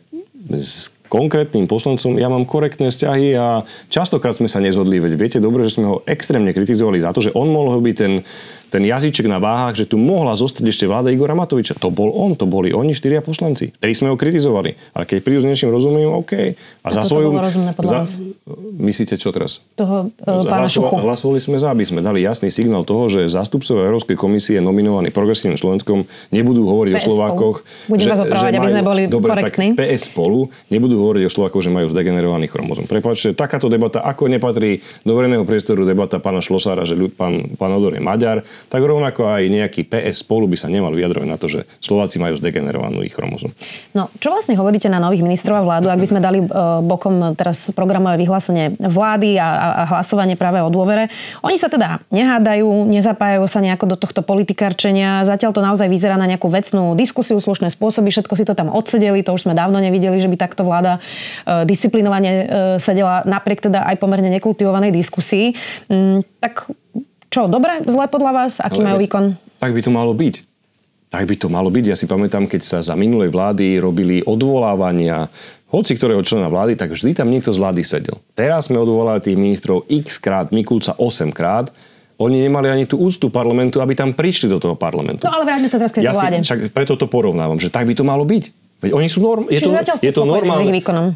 [0.50, 5.64] s konkrétnym poslancom ja mám korektné vzťahy a častokrát sme sa nezhodli, veď viete dobre,
[5.64, 8.22] že sme ho extrémne kritizovali za to, že on mohol byť ten
[8.68, 11.76] ten jazyček na váhach, že tu mohla zostať ešte vláda Igora Matoviča.
[11.81, 14.76] To bol on, to boli oni štyria poslanci, ktorí sme ho kritizovali.
[14.92, 16.33] Ale keď prídu s niečím rozumiem, OK.
[16.85, 17.33] A, za svoju...
[17.33, 18.04] Rozumné za,
[18.76, 19.64] myslíte čo teraz?
[19.74, 21.00] Toho uh, pána Šuchu.
[21.00, 25.57] Hlasovali sme za, aby sme dali jasný signál toho, že zástupcovia Európskej komisie nominovaní progresívnym
[25.57, 27.57] Slovenskom nebudú hovoriť PS o Slovákoch.
[27.88, 29.72] Budem že, opravať, aby sme boli dobre, korektní.
[29.72, 32.85] Tak PS spolu nebudú hovoriť o Slovákoch, že majú zdegenerovaný chromozom.
[32.85, 37.96] Prepačte, takáto debata, ako nepatrí do verejného priestoru debata pána Šlosára, že pán, pán Odor
[37.96, 41.64] je Maďar, tak rovnako aj nejaký PS spolu by sa nemal vyjadrovať na to, že
[41.78, 43.54] Slováci majú zdegenerovanú ich chromozom.
[43.94, 47.38] No, čo vlastne hovoríte na nových ministrov a vládu, ak by sme dali uh, bokom
[47.38, 51.08] teraz programové vyhlásenie vlády a, a hlasovanie práve o dôvere?
[51.46, 55.24] Oni sa teda nehádajú, nezapájajú sa nejako do tohto politikárčenia.
[55.24, 59.24] Zatiaľ to naozaj vyzerá na nejakú vecnú diskusiu, slušné spôsoby, všetko si to tam odsedeli,
[59.24, 62.42] to už sme dávno nevideli, že by takto vláda uh, disciplinovane uh,
[62.76, 65.56] sedela napriek teda aj pomerne nekultivovanej diskusii.
[65.88, 66.68] Um, tak
[67.38, 68.53] čo, dobre, zle podľa vás?
[68.59, 69.24] Aký Ale, majú výkon?
[69.62, 70.35] Tak by to malo byť.
[71.09, 71.85] Tak by to malo byť.
[71.87, 75.31] Ja si pamätám, keď sa za minulej vlády robili odvolávania
[75.68, 78.18] hoci ktorého člena vlády, tak vždy tam niekto z vlády sedel.
[78.33, 81.70] Teraz sme odvolali tých ministrov x krát, Mikulca 8 krát
[82.18, 85.22] oni nemali ani tú úctu parlamentu, aby tam prišli do toho parlamentu.
[85.22, 86.42] No ale vráťme sa teraz k ja vláde.
[86.42, 88.51] si, však preto to porovnávam, že tak by to malo byť.
[88.83, 90.66] Veď oni sú norm, je Čiže to, je to spokojní s normálne.
[90.66, 91.07] ich výkonom.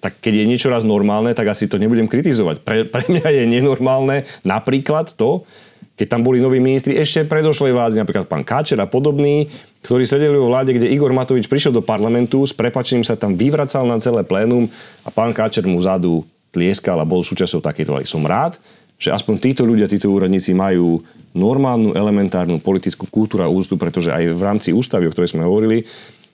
[0.00, 2.62] Tak keď je niečo raz normálne, tak asi to nebudem kritizovať.
[2.62, 5.44] Pre, pre mňa je nenormálne napríklad to,
[5.92, 9.52] keď tam boli noví ministri ešte predošlej vlády, napríklad pán Káčer a podobný,
[9.84, 13.84] ktorí sedeli vo vláde, kde Igor Matovič prišiel do parlamentu, s prepačením sa tam vyvracal
[13.84, 14.66] na celé plénum
[15.04, 17.92] a pán Káčer mu zadu tlieskal a bol súčasťou takéto.
[18.08, 18.56] Som rád,
[18.96, 21.04] že aspoň títo ľudia, títo úradníci majú
[21.36, 25.84] normálnu, elementárnu politickú kultúru a úctu, pretože aj v rámci ústavy, o ktorej sme hovorili,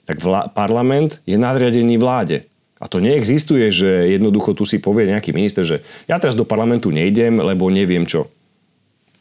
[0.03, 2.49] tak vlá- parlament je nadriadený vláde.
[2.79, 6.89] A to neexistuje, že jednoducho tu si povie nejaký minister, že ja teraz do parlamentu
[6.89, 8.31] nejdem, lebo neviem čo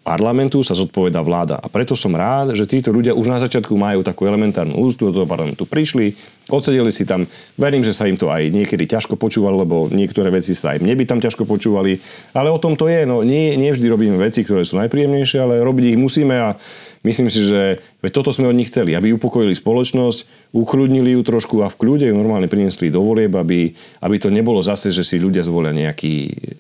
[0.08, 1.60] parlamentu sa zodpoveda vláda.
[1.60, 5.20] A preto som rád, že títo ľudia už na začiatku majú takú elementárnu ústu do
[5.20, 5.68] toho parlamentu.
[5.68, 6.16] Prišli,
[6.48, 7.28] odsedeli si tam.
[7.54, 10.96] Verím, že sa im to aj niekedy ťažko počúvalo, lebo niektoré veci sa aj mne
[10.96, 12.00] by tam ťažko počúvali.
[12.32, 13.04] Ale o tom to je.
[13.04, 16.48] No, nie, nie vždy robíme veci, ktoré sú najpríjemnejšie, ale robiť ich musíme a
[17.04, 17.78] myslím si, že
[18.10, 22.14] toto sme od nich chceli, aby upokojili spoločnosť, ukludnili ju trošku a v kľude ju
[22.16, 26.14] normálne priniesli do volieb, aby, aby to nebolo zase, že si ľudia zvolia nejaký,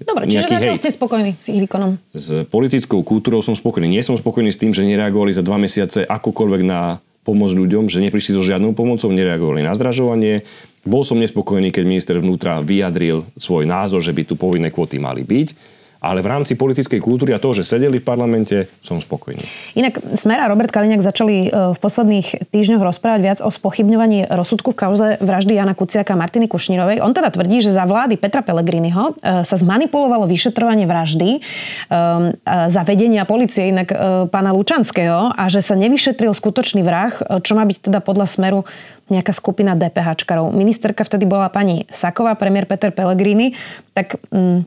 [0.04, 0.84] Dobre, nejaký hejt.
[0.84, 1.96] ste spokojní s ich výkonom.
[2.12, 3.88] S politickou kultúrou som spokojný.
[3.88, 8.00] Nie som spokojný s tým, že nereagovali za dva mesiace akokoľvek na pomoc ľuďom, že
[8.00, 10.48] neprišli so žiadnou pomocou, nereagovali na zdražovanie.
[10.88, 15.28] Bol som nespokojný, keď minister vnútra vyjadril svoj názor, že by tu povinné kvóty mali
[15.28, 15.76] byť.
[15.98, 19.42] Ale v rámci politickej kultúry a toho, že sedeli v parlamente, som spokojný.
[19.74, 24.70] Inak Smer a Robert Kaliňák začali e, v posledných týždňoch rozprávať viac o spochybňovaní rozsudku
[24.70, 27.02] v kauze vraždy Jana Kuciaka a Martiny Kušnírovej.
[27.02, 31.42] On teda tvrdí, že za vlády Petra Pellegriniho e, sa zmanipulovalo vyšetrovanie vraždy
[31.90, 33.96] um, za vedenia policie inak e,
[34.30, 37.10] pána Lučanského a že sa nevyšetril skutočný vrah,
[37.42, 38.62] čo má byť teda podľa Smeru
[39.10, 40.54] nejaká skupina DPHčkarov.
[40.54, 43.58] Ministerka vtedy bola pani Saková, premiér Peter Pellegrini.
[43.98, 44.22] Tak...
[44.30, 44.62] Um,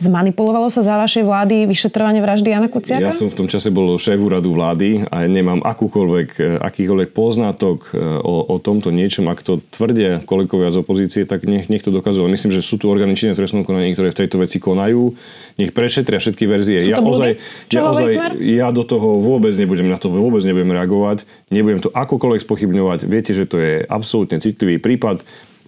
[0.00, 3.04] Zmanipulovalo sa za vašej vlády vyšetrovanie vraždy Jana Kuciaka?
[3.04, 7.92] Ja som v tom čase bol šéf úradu vlády a nemám akúkoľvek, e, akýkoľvek poznatok
[7.92, 9.28] e, o, o tomto niečom.
[9.28, 12.24] Ak to tvrdia kolegovia z opozície, tak nech, nech to dokazujú.
[12.32, 15.12] Myslím, že sú tu orgány činné trestnom konaní, ktoré v tejto veci konajú.
[15.60, 16.80] Nech prešetria všetky verzie.
[16.88, 17.36] Ja, ozaj,
[17.68, 21.28] ja, ozaj, ja do toho vôbec nebudem, na to vôbec nebudem reagovať.
[21.52, 23.04] Nebudem to akokoľvek spochybňovať.
[23.04, 25.20] Viete, že to je absolútne citlivý prípad.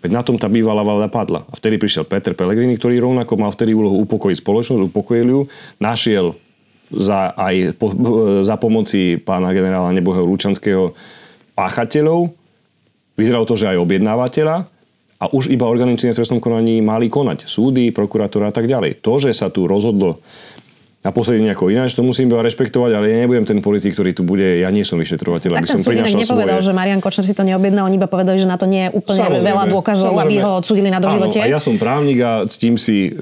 [0.03, 1.47] Veď na tom tá bývalá vláda padla.
[1.47, 5.41] A vtedy prišiel Peter Pellegrini, ktorý rovnako mal vtedy úlohu upokojiť spoločnosť, upokojil ju,
[5.79, 6.35] našiel
[6.91, 7.95] za, aj po,
[8.43, 10.93] za pomoci pána generála Nebohého Lučanského
[11.55, 12.35] páchateľov.
[13.15, 14.57] Vyzeralo to, že aj objednávateľa.
[15.23, 17.47] A už iba činné v trestnom konaní mali konať.
[17.47, 18.99] Súdy, prokuratúra a tak ďalej.
[19.07, 20.19] To, že sa tu rozhodlo
[21.03, 24.63] na posledný nejako ináč, to musím rešpektovať, ale ja nebudem ten politik, ktorý tu bude,
[24.63, 26.67] ja nie som vyšetrovateľ, aby som prinašal nepovedal, svoje.
[26.71, 29.19] že Marian Kočner si to neobjednal, oni iba povedali, že na to nie je úplne
[29.19, 30.45] Samozrejme, veľa dôkazov, aby samozrejme.
[30.47, 31.39] ho odsudili na doživote.
[31.43, 33.19] Áno, a ja som právnik a ctím si e,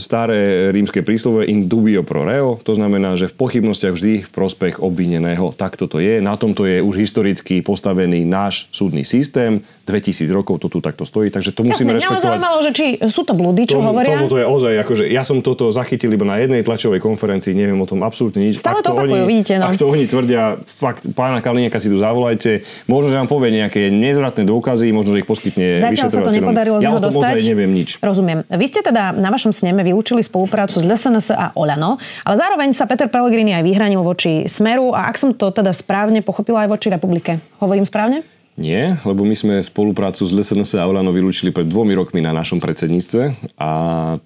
[0.00, 4.80] staré rímske príslove in dubio pro reo, to znamená, že v pochybnostiach vždy v prospech
[4.80, 5.52] obvineného.
[5.52, 6.24] Tak toto je.
[6.24, 9.60] Na tomto je už historicky postavený náš súdny systém.
[9.84, 12.24] 2000 rokov to tu takto stojí, takže to musíme Jasne, mňa rešpektovať.
[12.28, 14.20] zaujímalo, že či sú to blúdy, čo Tomu, hovoria.
[14.20, 17.74] tomu to je ozaj, akože ja som toto zachytil iba na jednej tlačovej konferencii, neviem
[17.74, 18.62] o tom absolútne nič.
[18.62, 19.66] Stále Ak to opakujú, oni, vidíte, no.
[19.66, 23.90] Ak to oni tvrdia, fakt, pána Kaliniaka si tu zavolajte, možno, že vám povie nejaké
[23.90, 27.42] nezvratné dôkazy, možno, že ich poskytne Zatiaľ sa to nepodarilo z Ja o tom dostať.
[27.42, 27.98] neviem nič.
[27.98, 28.46] Rozumiem.
[28.46, 32.86] Vy ste teda na vašom sneme vylúčili spoluprácu s LSNS a Olano, ale zároveň sa
[32.86, 36.86] Peter Pellegrini aj vyhranil voči Smeru a ak som to teda správne pochopila aj voči
[36.94, 37.42] Republike.
[37.58, 38.37] Hovorím správne?
[38.58, 42.58] Nie, lebo my sme spoluprácu s LSNS a Olano vylúčili pred dvomi rokmi na našom
[42.58, 43.70] predsedníctve a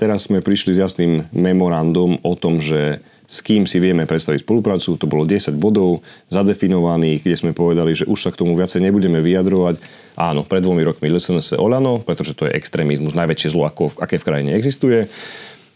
[0.01, 4.97] teraz sme prišli s jasným memorandum o tom, že s kým si vieme predstaviť spoluprácu.
[4.97, 6.01] To bolo 10 bodov
[6.33, 9.85] zadefinovaných, kde sme povedali, že už sa k tomu viacej nebudeme vyjadrovať.
[10.17, 14.27] Áno, pred dvomi rokmi LSNS Olano, pretože to je extrémizmus, najväčšie zlo, ako, aké v
[14.33, 15.13] krajine existuje.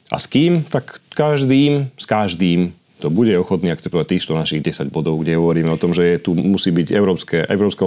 [0.08, 0.64] A s kým?
[0.64, 5.76] Tak každým, s každým to bude ochotný akceptovať týchto našich 10 bodov, kde hovoríme o
[5.76, 7.84] tom, že tu musí byť európske, európska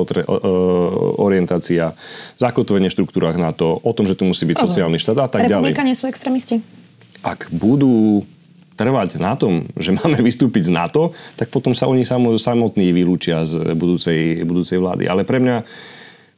[1.18, 1.98] orientácia,
[2.38, 5.74] zakotvenie v štruktúrach NATO, o tom, že tu musí byť sociálny štát a tak ďalej.
[5.74, 6.62] Republika nie sú extrémisti?
[7.26, 8.22] Ak budú
[8.80, 13.44] trvať na tom, že máme vystúpiť z NATO, tak potom sa oni samo- samotní vylúčia
[13.44, 15.10] z budúcej, budúcej vlády.
[15.10, 15.66] Ale pre mňa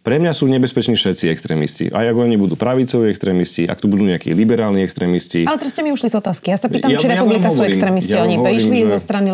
[0.02, 1.86] pre mňa sú nebezpeční všetci extrémisti.
[1.88, 5.46] Aj ak oni budú pravicoví extrémisti, ak tu budú nejakí liberálni extrémisti.
[5.46, 6.50] Ale teraz ste mi ušli z otázky.
[6.50, 8.12] Ja sa pýtam, Ja- či ja Republika sú hovorím, extrémisti.
[8.12, 9.28] ja Oni hovorím, prišli že- zo strany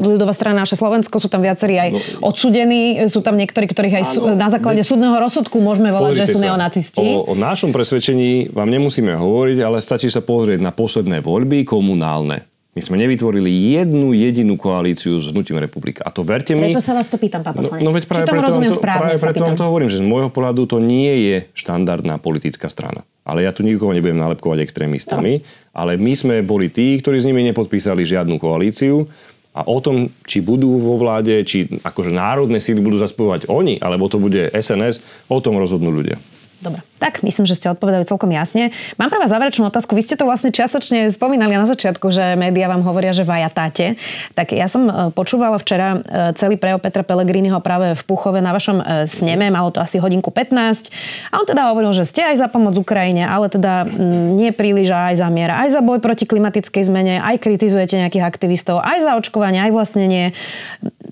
[0.00, 4.04] ľudová strana naše Slovensko, sú tam viacerí aj No, odsudení, sú tam niektorí, ktorých aj
[4.16, 7.04] Áno, na základe veď- súdneho rozsudku môžeme volať, že sú neonacisti.
[7.14, 12.48] O, o našom presvedčení vám nemusíme hovoriť, ale stačí sa pozrieť na posledné voľby komunálne.
[12.70, 16.06] My sme nevytvorili jednu jedinú koalíciu s Hnutím republika.
[16.06, 16.70] A to verte mi...
[16.70, 17.82] Preto sa vás to pýtam, pán poslanec.
[17.82, 19.90] No, no veď práve Či tomu preto, rozumiem to, správne, práve preto vám to hovorím,
[19.90, 23.02] že z môjho pohľadu to nie je štandardná politická strana.
[23.26, 25.42] Ale ja tu nikoho nebudem nalepkovať extrémistami.
[25.74, 29.02] Ale my sme boli tí, ktorí s nimi nepodpísali žiadnu koalíciu.
[29.50, 34.06] A o tom, či budú vo vláde, či akože národné síly budú zaspôvať oni, alebo
[34.06, 36.22] to bude SNS, o tom rozhodnú ľudia.
[36.62, 38.76] Dobre, tak myslím, že ste odpovedali celkom jasne.
[39.00, 39.96] Mám pre vás záverečnú otázku.
[39.96, 43.96] Vy ste to vlastne čiastočne spomínali na začiatku, že médiá vám hovoria, že vajatáte.
[44.36, 45.98] Tak ja som e, počúvala včera e,
[46.36, 49.48] celý prejav Petra Pellegriniho práve v Puchove na vašom e, sneme.
[49.48, 50.92] Malo to asi hodinku 15.
[51.32, 54.92] A on teda hovoril, že ste aj za pomoc Ukrajine, ale teda mm, nie príliš
[54.92, 59.12] aj za mier, aj za boj proti klimatickej zmene, aj kritizujete nejakých aktivistov, aj za
[59.16, 60.36] očkovanie, aj vlastnenie.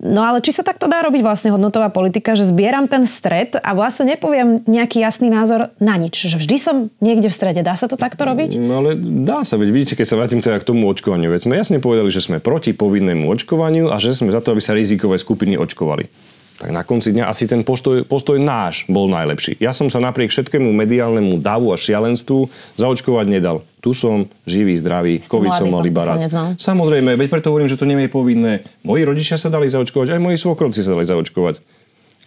[0.04, 3.72] No ale či sa takto dá robiť vlastne hodnotová politika, že zbieram ten stred a
[3.72, 6.14] vlastne nepoviem nejaký jasný názor na nič.
[6.14, 7.60] Že vždy som niekde v strede.
[7.62, 8.58] Dá sa to takto robiť?
[8.58, 11.54] No ale dá sa, veď vidíte, keď sa vrátim teda k tomu očkovaniu, veď sme
[11.58, 15.16] jasne povedali, že sme proti povinnému očkovaniu a že sme za to, aby sa rizikové
[15.18, 16.10] skupiny očkovali.
[16.58, 19.62] Tak na konci dňa asi ten postoj, postoj náš bol najlepší.
[19.62, 23.62] Ja som sa napriek všetkému mediálnemu davu a šialenstvu zaočkovať nedal.
[23.78, 26.26] Tu som živý, zdravý, Ste COVID som mal iba raz.
[26.58, 28.66] Samozrejme, veď preto hovorím, že to nie je povinné.
[28.82, 31.62] Moji rodičia sa dali zaočkovať, aj moji svokrovci sa dali zaočkovať.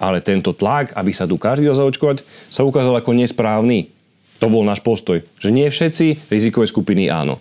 [0.01, 3.93] Ale tento tlak, aby sa tu každý dal zaočkovať, sa ukázal ako nesprávny.
[4.41, 5.21] To bol náš postoj.
[5.37, 7.37] Že nie všetci rizikové skupiny áno.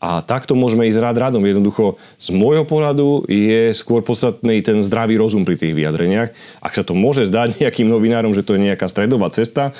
[0.00, 1.44] A takto môžeme ísť rád radom.
[1.44, 6.32] Jednoducho, z môjho pohľadu je skôr podstatný ten zdravý rozum pri tých vyjadreniach.
[6.64, 9.76] Ak sa to môže zdať nejakým novinárom, že to je nejaká stredová cesta,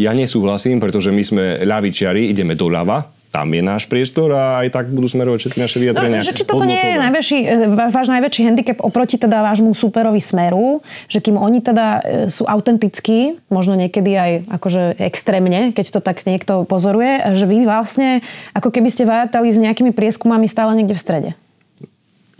[0.00, 4.84] ja nesúhlasím, pretože my sme ľavičiari, ideme doľava, tam je náš priestor a aj tak
[4.92, 6.20] budú smerovať všetky naše vyjadrenia.
[6.20, 10.20] No, že či toto nie je najväčší, e, váš najväčší handicap oproti teda vášmu superovi
[10.20, 16.00] Smeru, že kým oni teda e, sú autentickí, možno niekedy aj akože extrémne, keď to
[16.04, 18.20] tak niekto pozoruje, že vy vlastne
[18.52, 21.30] ako keby ste vajatali s nejakými prieskumami stále niekde v strede.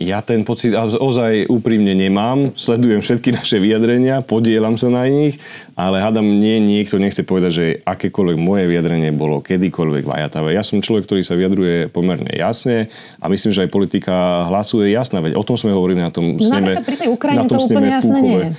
[0.01, 2.51] Ja ten pocit ozaj úprimne nemám.
[2.57, 5.37] Sledujem všetky naše vyjadrenia, podielam sa na nich,
[5.77, 10.57] ale hádam, nie, niekto nechce povedať, že akékoľvek moje vyjadrenie bolo kedykoľvek vajatavé.
[10.57, 12.89] Ja som človek, ktorý sa vyjadruje pomerne jasne
[13.21, 14.13] a myslím, že aj politika
[14.49, 15.21] hlasuje jasná.
[15.21, 16.81] Veď o tom sme hovorili na tom No, sneme.
[16.81, 18.49] pri tej Ukrajine na tom to úplne jasné nie je.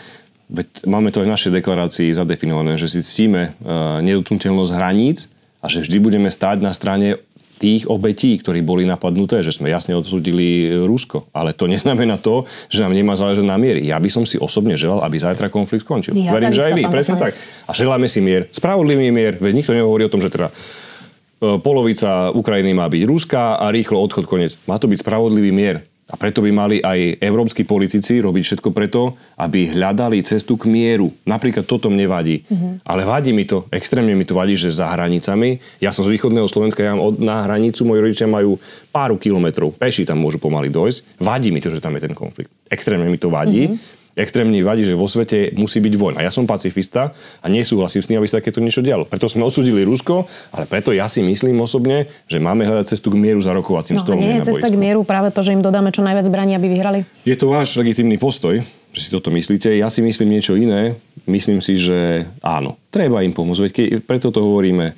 [0.45, 5.33] Veď máme to aj v našej deklarácii zadefinované, že si ctíme uh, nedotknutelnosť hraníc
[5.65, 7.17] a že vždy budeme stáť na strane
[7.65, 11.33] tých obetí, ktorí boli napadnuté, že sme jasne odsúdili Rusko.
[11.33, 13.89] Ale to neznamená to, že nám nemá záležať na miery.
[13.89, 16.13] Ja by som si osobne želal, aby zajtra konflikt skončil.
[16.13, 17.33] Ja Verím, že aj vy, presne tak.
[17.65, 18.53] A želáme si mier.
[18.53, 23.57] Spravodlivý mier, veď nikto nehovorí o tom, že teda e, polovica Ukrajiny má byť ruská
[23.57, 24.61] a rýchlo odchod koniec.
[24.69, 25.89] Má to byť spravodlivý mier.
[26.05, 31.09] A preto by mali aj európsky politici robiť všetko preto, aby hľadali cestu k mieru.
[31.25, 32.45] Napríklad toto mne vadí.
[32.45, 32.85] Mhm.
[32.85, 36.45] Ale vadí mi to, extrémne mi to vadí, že za hranicami, ja som z východného
[36.45, 38.61] Slovenska, ja mám od, na hranicu, moji rodičia majú
[38.93, 41.25] pár kilometrov, peši tam môžu pomaly dojsť.
[41.25, 42.53] Vadí mi to, že tam je ten konflikt.
[42.69, 43.73] Extrémne mi to vadí.
[43.73, 44.04] Mhm.
[44.15, 46.23] Extrémne vadí, že vo svete musí byť vojna.
[46.23, 47.11] Ja som pacifista
[47.43, 49.11] a nesúhlasím s tým, aby sa takéto niečo dialo.
[49.11, 53.19] Preto sme odsudili Rusko, ale preto ja si myslím osobne, že máme hľadať cestu k
[53.19, 54.23] mieru za rokovacím No, a stolom.
[54.23, 57.03] nie je cesta k mieru práve to, že im dodáme čo najviac zbraní, aby vyhrali?
[57.27, 58.63] Je to váš legitimný postoj,
[58.95, 59.75] že si toto myslíte.
[59.75, 60.95] Ja si myslím niečo iné.
[61.27, 63.61] Myslím si, že áno, treba im pomôcť.
[63.67, 63.73] Veď
[64.07, 64.95] preto to hovoríme.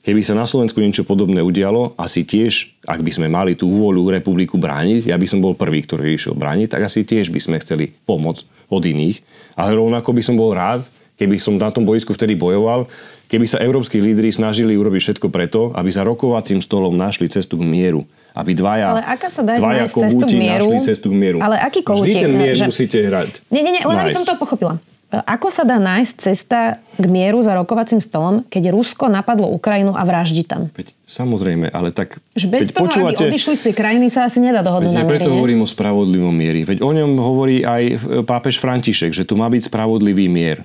[0.00, 4.08] Keby sa na Slovensku niečo podobné udialo, asi tiež, ak by sme mali tú vôľu
[4.16, 7.60] republiku brániť, ja by som bol prvý, ktorý išiel brániť, tak asi tiež by sme
[7.60, 8.40] chceli pomoc
[8.72, 9.20] od iných.
[9.60, 10.88] Ale rovnako by som bol rád,
[11.20, 12.88] keby som na tom boisku vtedy bojoval,
[13.28, 17.68] keby sa európsky lídry snažili urobiť všetko preto, aby za rokovacím stolom našli cestu k
[17.68, 18.08] mieru.
[18.32, 20.66] Aby dvaja, Ale aká sa dá dvaja nájsť cestu kohúti mieru?
[20.72, 21.38] našli cestu k mieru.
[21.44, 22.24] Ale aký Vždy kohútik?
[22.24, 23.30] ten mier Že- musíte hrať.
[23.52, 24.80] Nie, nie, nie, len aby som to pochopila.
[25.10, 30.06] Ako sa dá nájsť cesta k mieru za rokovacím stolom, keď Rusko napadlo Ukrajinu a
[30.06, 30.70] vraždí tam?
[30.70, 32.22] Veď, samozrejme, ale tak...
[32.38, 35.66] Že bez toho, aby odišli z tej krajiny, sa asi nedá dohodnúť na preto hovorím
[35.66, 36.62] o spravodlivom mieri.
[36.62, 40.62] Veď o ňom hovorí aj pápež František, že tu má byť spravodlivý mier.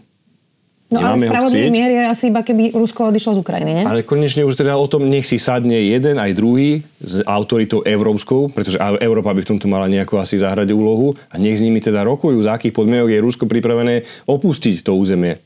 [0.86, 3.86] No ale Nemáme ho spravodlivý mier je asi iba keby Rusko odišlo z Ukrajiny, nie?
[3.90, 8.54] Ale konečne už teda o tom nech si sadne jeden aj druhý s autoritou európskou,
[8.54, 12.06] pretože Európa by v tomto mala nejako asi zahrať úlohu a nech s nimi teda
[12.06, 15.42] rokujú, za akých podmienok je Rusko pripravené opustiť to územie.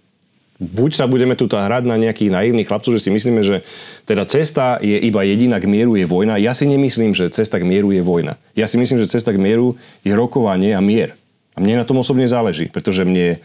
[0.60, 3.64] Buď sa budeme tu hrať na nejakých naivných chlapcov, že si myslíme, že
[4.04, 6.36] teda cesta je iba jediná k mieru je vojna.
[6.36, 8.36] Ja si nemyslím, že cesta k mieru je vojna.
[8.60, 11.16] Ja si myslím, že cesta k mieru je rokovanie a mier.
[11.56, 13.40] A mne na tom osobne záleží, pretože mne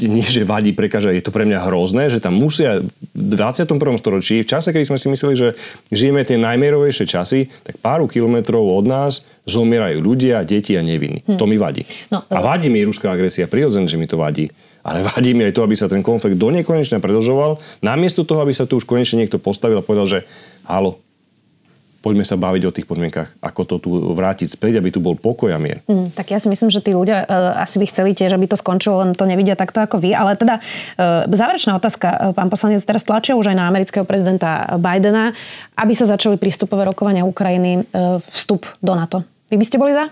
[0.00, 2.82] nie, že vadí, prekáža, je to pre mňa hrozné, že tam musia
[3.14, 3.70] v 21.
[4.00, 5.48] storočí, v čase, kedy sme si mysleli, že
[5.92, 11.26] žijeme tie najmierovejšie časy, tak pár kilometrov od nás zomierajú ľudia, deti a nevinní.
[11.36, 11.84] To mi vadí.
[12.08, 14.48] No, a vadí mi ruská agresia, prirodzené, že mi to vadí.
[14.80, 18.56] Ale vadí mi aj to, aby sa ten konflikt do nekonečna predlžoval, namiesto toho, aby
[18.56, 20.18] sa tu už konečne niekto postavil a povedal, že
[20.64, 21.02] halo,
[22.00, 25.52] poďme sa baviť o tých podmienkach, ako to tu vrátiť späť, aby tu bol pokoj
[25.52, 25.84] a mier.
[25.84, 28.56] Mm, tak ja si myslím, že tí ľudia uh, asi by chceli tiež, aby to
[28.56, 30.16] skončilo, len to nevidia takto ako vy.
[30.16, 32.32] Ale teda uh, záverečná otázka.
[32.32, 35.36] Pán poslanec teraz tlačia už aj na amerického prezidenta Bidena,
[35.76, 39.22] aby sa začali prístupové rokovania Ukrajiny uh, vstup do NATO.
[39.52, 40.08] Vy by ste boli za?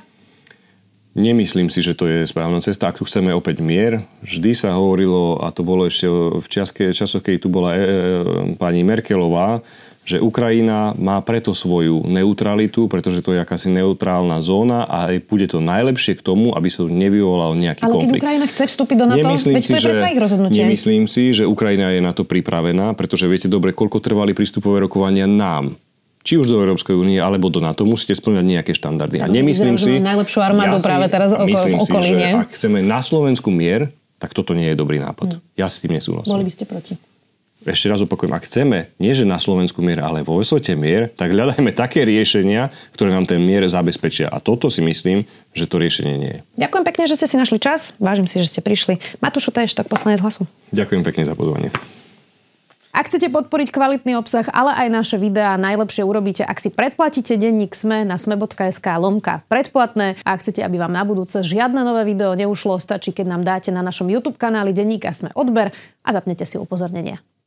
[1.19, 2.87] Nemyslím si, že to je správna cesta.
[2.87, 6.47] Ak tu chceme opäť mier, vždy sa hovorilo, a to bolo ešte v
[6.95, 7.87] časoch, keď tu bola e, e,
[8.55, 9.59] pani Merkelová,
[10.09, 15.45] že Ukrajina má preto svoju neutralitu, pretože to je akási neutrálna zóna a aj bude
[15.53, 18.25] to najlepšie k tomu, aby sa nevyvolal nejaký Ale konflikt.
[18.25, 20.61] Ale keď Ukrajina chce vstúpiť do NATO, nemyslím veď si, to je predsa ich rozhodnutie.
[20.65, 25.29] Nemyslím si, že Ukrajina je na to pripravená, pretože viete dobre, koľko trvali prístupové rokovania
[25.29, 25.77] nám
[26.25, 29.21] či už do Európskej únie alebo do NATO, musíte splňať nejaké štandardy.
[29.21, 29.97] A nemyslím si...
[29.97, 33.93] Najlepšiu armádu ja práve teraz oko, v okolí, si, že ak chceme na Slovensku mier,
[34.21, 35.41] tak toto nie je dobrý nápad.
[35.41, 35.45] Hmm.
[35.57, 36.29] Ja s tým nesúhlasím.
[36.29, 37.08] Boli by ste proti
[37.73, 41.33] ešte raz opakujem, ak chceme, nie že na Slovensku mier, ale vo svete mier, tak
[41.33, 44.29] hľadajme také riešenia, ktoré nám ten mier zabezpečia.
[44.29, 46.41] A toto si myslím, že to riešenie nie je.
[46.59, 47.97] Ďakujem pekne, že ste si našli čas.
[48.01, 49.01] Vážim si, že ste prišli.
[49.21, 50.47] Matúšu tak poslanec hlasu.
[50.71, 51.71] Ďakujem pekne za pozvanie.
[52.99, 57.71] Ak chcete podporiť kvalitný obsah, ale aj naše videá, najlepšie urobíte, ak si predplatíte denník
[57.71, 60.19] SME na sme.sk lomka predplatné.
[60.27, 63.71] A ak chcete, aby vám na budúce žiadne nové video neušlo, stačí, keď nám dáte
[63.71, 65.71] na našom YouTube kanáli denníka SME odber
[66.03, 67.23] a zapnete si upozornenia.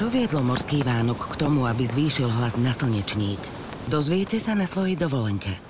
[0.00, 3.36] Čo viedlo morský Vánok k tomu, aby zvýšil hlas na slnečník?
[3.84, 5.60] Dozviete sa na svojej dovolenke.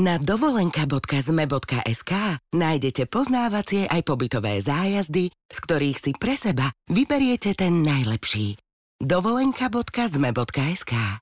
[0.00, 2.12] Na dovolenka.zme.sk
[2.48, 8.56] nájdete poznávacie aj pobytové zájazdy, z ktorých si pre seba vyberiete ten najlepší.
[9.04, 11.20] dovolenka.zme.sk